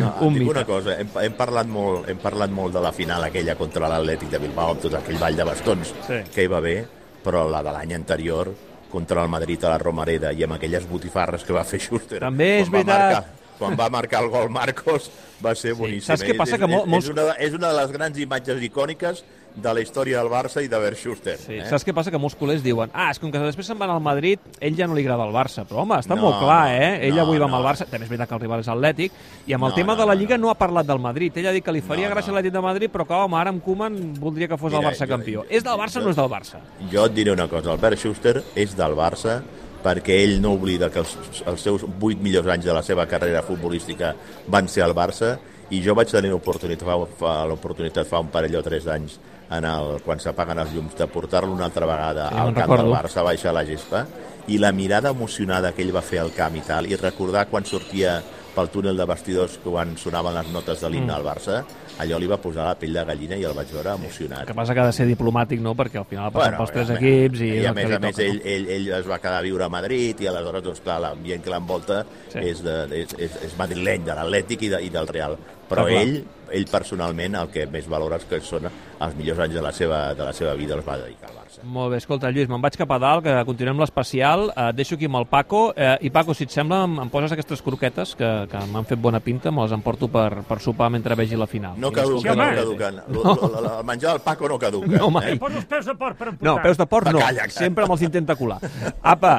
No, 0.00 0.10
un 0.26 0.34
dic 0.36 0.50
una 0.50 0.64
cosa, 0.66 0.96
hem, 1.00 1.08
hem, 1.22 1.36
parlat 1.38 1.70
molt, 1.70 2.08
hem 2.10 2.18
parlat 2.20 2.52
molt 2.52 2.74
de 2.74 2.82
la 2.84 2.92
final 2.96 3.22
aquella 3.26 3.54
contra 3.58 3.88
l'Atlètic 3.90 4.32
de 4.34 4.40
Bilbao, 4.42 4.74
amb 4.74 4.82
tot 4.82 4.98
aquell 4.98 5.18
ball 5.20 5.38
de 5.38 5.46
bastons 5.46 5.94
sí. 6.08 6.20
que 6.34 6.44
hi 6.44 6.50
va 6.52 6.60
bé, 6.64 6.76
però 7.24 7.46
la 7.50 7.62
de 7.64 7.74
l'any 7.74 7.94
anterior 7.96 8.50
contra 8.90 9.22
el 9.22 9.30
Madrid 9.30 9.64
a 9.64 9.74
la 9.74 9.80
Romareda 9.82 10.32
i 10.32 10.44
amb 10.46 10.56
aquelles 10.58 10.86
botifarres 10.90 11.46
que 11.46 11.54
va 11.56 11.64
fer 11.68 11.80
Schuster... 11.82 12.20
També 12.24 12.56
és 12.60 12.70
veritat. 12.72 13.02
Marcar, 13.14 13.46
quan 13.58 13.78
va 13.78 13.88
marcar 13.92 14.22
el 14.24 14.30
gol 14.32 14.50
Marcos 14.52 15.10
va 15.42 15.54
ser 15.58 15.74
boníssim. 15.78 16.10
Saps 16.10 16.26
què 16.26 16.36
passa? 16.36 16.56
És, 16.56 16.62
que 16.62 16.68
és, 16.68 16.86
molts... 16.90 17.06
és, 17.06 17.12
una, 17.14 17.26
és 17.48 17.56
una 17.56 17.72
de 17.72 17.80
les 17.80 17.94
grans 17.94 18.20
imatges 18.26 18.62
icòniques 18.68 19.24
de 19.56 19.72
la 19.72 19.80
història 19.80 20.20
del 20.20 20.28
Barça 20.30 20.62
i 20.62 20.68
de 20.68 20.80
Schuster. 20.94 21.36
Sí, 21.40 21.56
eh? 21.58 21.66
Saps 21.68 21.84
què 21.86 21.94
passa? 21.96 22.12
Que 22.12 22.20
molts 22.20 22.36
culers 22.38 22.62
diuen 22.64 22.92
ah, 22.92 23.08
és 23.10 23.20
com 23.20 23.32
que 23.32 23.40
després 23.40 23.66
se'n 23.66 23.78
van 23.80 23.90
al 23.92 24.02
Madrid, 24.04 24.40
ell 24.60 24.76
ja 24.76 24.86
no 24.86 24.96
li 24.96 25.04
agrada 25.04 25.26
el 25.26 25.34
Barça. 25.34 25.64
Però, 25.68 25.82
home, 25.82 25.98
està 26.02 26.14
no, 26.14 26.26
molt 26.26 26.38
clar, 26.42 26.62
no, 26.68 26.76
eh? 26.76 27.08
Ell 27.08 27.16
no, 27.16 27.24
avui 27.24 27.40
va 27.40 27.48
amb 27.48 27.58
el 27.58 27.66
Barça, 27.66 27.88
també 27.88 28.06
és 28.06 28.12
veritat 28.12 28.30
que 28.30 28.36
el 28.38 28.44
rival 28.44 28.64
és 28.64 28.70
atlètic, 28.72 29.18
i 29.46 29.56
amb 29.56 29.68
el 29.68 29.72
no, 29.72 29.78
tema 29.80 29.94
no, 29.94 30.00
de 30.02 30.08
la 30.12 30.18
Lliga 30.18 30.38
no, 30.38 30.46
no 30.46 30.52
ha 30.52 30.58
parlat 30.60 30.88
del 30.88 31.02
Madrid. 31.02 31.36
Ell 31.40 31.50
ha 31.50 31.56
dit 31.56 31.64
que 31.64 31.74
li 31.74 31.82
faria 31.84 32.10
no, 32.10 32.14
gràcia 32.14 32.32
no. 32.32 32.38
l'Atlètic 32.38 32.56
de 32.58 32.64
Madrid, 32.68 32.92
però 32.92 33.08
que, 33.08 33.20
home, 33.26 33.40
ara 33.40 33.54
amb 33.54 33.64
Koeman 33.64 34.00
voldria 34.20 34.48
que 34.52 34.60
fos 34.60 34.72
Mira, 34.72 34.82
el 34.84 34.90
Barça 34.90 35.06
jo, 35.06 35.12
campió. 35.16 35.44
Jo, 35.44 35.56
és 35.58 35.66
del 35.66 35.80
Barça 35.80 36.00
o 36.00 36.04
no 36.04 36.12
és 36.12 36.20
del 36.20 36.32
Barça? 36.32 36.62
Jo 36.92 37.06
et 37.08 37.16
diré 37.16 37.32
una 37.32 37.48
cosa, 37.48 37.74
el 37.76 37.96
Schuster 37.96 38.42
és 38.54 38.76
del 38.76 38.94
Barça 38.98 39.40
perquè 39.82 40.16
ell 40.24 40.40
no 40.42 40.54
oblida 40.56 40.90
que 40.90 41.02
els, 41.02 41.16
els 41.46 41.62
seus 41.62 41.84
vuit 42.00 42.20
millors 42.22 42.48
anys 42.52 42.66
de 42.68 42.74
la 42.74 42.82
seva 42.86 43.06
carrera 43.10 43.44
futbolística 43.46 44.14
van 44.48 44.68
ser 44.68 44.84
al 44.86 44.94
Barça 44.96 45.36
i 45.70 45.80
jo 45.82 45.96
vaig 45.98 46.10
tenir 46.12 46.30
l'oportunitat 46.30 46.86
fa, 46.86 46.98
fa, 47.18 47.32
l'oportunitat 47.50 48.06
fa 48.06 48.22
un 48.22 48.30
parell 48.34 48.60
o 48.60 48.62
tres 48.62 48.86
anys 48.86 49.18
en 49.50 49.66
el, 49.66 49.98
quan 50.02 50.22
s'apaguen 50.22 50.58
els 50.62 50.72
llums 50.74 50.96
de 50.98 51.06
portar-lo 51.10 51.54
una 51.54 51.66
altra 51.68 51.86
vegada 51.86 52.28
sí, 52.30 52.38
al 52.38 52.54
camp 52.54 52.64
recordo. 52.64 52.86
del 52.86 52.94
Barça 52.94 53.22
a 53.22 53.26
baixar 53.26 53.54
la 53.54 53.64
gespa 53.66 54.04
i 54.46 54.58
la 54.62 54.72
mirada 54.72 55.10
emocionada 55.14 55.72
que 55.74 55.82
ell 55.82 55.94
va 55.94 56.04
fer 56.06 56.22
al 56.22 56.32
camp 56.34 56.58
i 56.58 56.64
tal 56.66 56.90
i 56.90 56.98
recordar 56.98 57.46
quan 57.50 57.66
sortia 57.66 58.20
pel 58.56 58.70
túnel 58.72 58.96
de 58.96 59.06
vestidors 59.06 59.58
quan 59.62 59.96
sonaven 60.00 60.34
les 60.38 60.52
notes 60.54 60.80
de 60.80 60.90
l'himne 60.90 61.12
mm. 61.12 61.16
al 61.18 61.26
Barça 61.26 61.60
allò 62.02 62.18
li 62.20 62.28
va 62.30 62.38
posar 62.40 62.66
la 62.68 62.76
pell 62.78 62.96
de 62.96 63.04
gallina 63.08 63.38
i 63.40 63.44
el 63.48 63.54
vaig 63.56 63.72
veure 63.72 63.94
emocionat. 63.96 64.44
El 64.44 64.50
que 64.50 64.58
passa 64.58 64.76
que 64.76 64.84
ha 64.84 64.86
de 64.90 64.96
ser 64.96 65.08
diplomàtic, 65.08 65.62
no?, 65.64 65.74
perquè 65.78 66.00
al 66.02 66.08
final 66.08 66.30
passen 66.34 66.56
bueno, 66.56 66.62
pels 66.62 66.74
tres 66.76 66.94
equips 66.98 67.44
i... 67.46 67.50
I 67.62 67.66
a 67.70 67.74
més 67.76 67.96
a 67.96 68.00
més 68.02 68.22
ell, 68.24 68.40
ell, 68.44 68.70
ell 68.76 68.88
es 69.00 69.08
va 69.08 69.20
quedar 69.22 69.40
a 69.40 69.46
viure 69.46 69.66
a 69.66 69.72
Madrid 69.72 70.20
i 70.20 70.30
aleshores, 70.30 70.64
doncs 70.66 70.84
clar, 70.84 71.00
l'ambient 71.04 71.44
que 71.44 71.52
l'envolta 71.52 72.02
sí. 72.28 72.40
és, 72.42 72.62
de, 72.64 72.78
és, 73.02 73.16
és, 73.28 73.42
és 73.50 73.58
madrileny, 73.60 74.06
de 74.06 74.18
l'Atlètic 74.18 74.66
i, 74.68 74.72
de, 74.76 74.82
i 74.86 74.92
del 74.92 75.08
Real. 75.10 75.38
Però, 75.66 75.82
Però 75.82 75.98
ell, 75.98 76.20
ell 76.54 76.66
personalment, 76.70 77.34
el 77.40 77.48
que 77.50 77.64
més 77.70 77.88
valora 77.90 78.20
és 78.20 78.26
que 78.30 78.38
són 78.44 78.68
els 78.68 79.16
millors 79.18 79.40
anys 79.46 79.56
de 79.58 79.64
la 79.64 79.72
seva, 79.74 80.00
de 80.14 80.28
la 80.28 80.34
seva 80.36 80.54
vida 80.58 80.76
els 80.76 80.86
va 80.86 80.98
dedicar 81.00 81.30
al 81.32 81.40
Barça. 81.40 81.64
Molt 81.66 81.90
bé, 81.92 81.98
escolta, 81.98 82.30
Lluís, 82.30 82.48
me'n 82.48 82.62
vaig 82.62 82.76
cap 82.78 82.92
a 82.94 82.98
dalt, 83.02 83.24
que 83.26 83.34
continuem 83.48 83.80
l'especial. 83.82 84.46
Eh, 84.52 84.68
deixo 84.76 84.94
aquí 84.94 85.08
amb 85.10 85.18
el 85.20 85.26
Paco. 85.30 85.62
Eh, 85.74 85.96
I 86.06 86.12
Paco, 86.14 86.34
si 86.34 86.46
et 86.46 86.54
sembla, 86.54 86.84
em, 86.86 86.98
em 87.02 87.10
poses 87.10 87.34
aquestes 87.34 87.62
croquetes 87.66 88.14
que, 88.18 88.30
que 88.52 88.62
m'han 88.72 88.86
fet 88.86 89.02
bona 89.02 89.20
pinta, 89.20 89.50
me 89.50 89.64
les 89.66 89.74
emporto 89.74 90.08
per, 90.12 90.44
per 90.46 90.60
sopar 90.62 90.90
mentre 90.94 91.18
vegi 91.18 91.36
la 91.36 91.50
final. 91.50 91.74
No 91.82 91.85
caduquen, 91.92 92.32
sí, 92.32 92.38
no 92.38 92.48
caduquen. 92.56 93.00
No. 93.08 93.34
El 93.60 93.84
menjar 93.86 94.12
del 94.12 94.20
Paco 94.26 94.48
no 94.48 94.58
caduca. 94.58 94.86
No, 94.86 95.10
mai. 95.10 95.32
Eh? 95.32 95.38
Poso 95.40 95.56
els 95.60 95.66
peus 95.70 95.86
de 95.86 95.94
porc 95.94 96.18
per 96.18 96.28
emportar. 96.32 96.48
No, 96.48 96.62
peus 96.62 96.76
de 96.78 96.86
porc 96.86 97.10
no. 97.12 97.18
Calla, 97.22 97.46
calla. 97.46 97.56
Sempre 97.56 97.86
me'ls 97.88 98.04
intenta 98.06 98.36
colar. 98.36 98.60
Apa! 99.02 99.34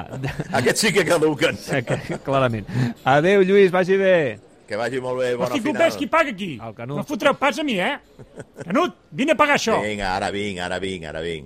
Aquests 0.62 0.88
sí 0.88 0.94
que 0.96 1.06
caduquen. 1.08 1.58
Clarament. 2.26 2.68
Adéu, 3.04 3.46
Lluís, 3.48 3.72
vagi 3.72 3.98
bé. 4.00 4.18
Que 4.68 4.76
vagi 4.76 5.00
molt 5.00 5.22
bé, 5.22 5.30
bona 5.40 5.54
Hosti, 5.54 5.62
final. 5.64 5.86
Hosti, 5.88 6.00
qui 6.02 6.08
paga 6.12 6.30
aquí? 6.34 6.50
El 6.60 6.74
Canut. 6.76 6.98
No 7.00 7.04
fotreu 7.08 7.34
pas 7.40 7.56
a 7.56 7.64
mi, 7.64 7.78
eh? 7.80 7.94
Canut, 8.66 8.98
vine 9.16 9.32
a 9.32 9.38
pagar 9.40 9.56
això. 9.56 9.78
Vinga, 9.80 10.10
ara 10.18 10.28
vinc, 10.34 10.60
ara 10.60 10.76
vinc, 10.84 11.06
ara 11.08 11.22
vinc. 11.24 11.46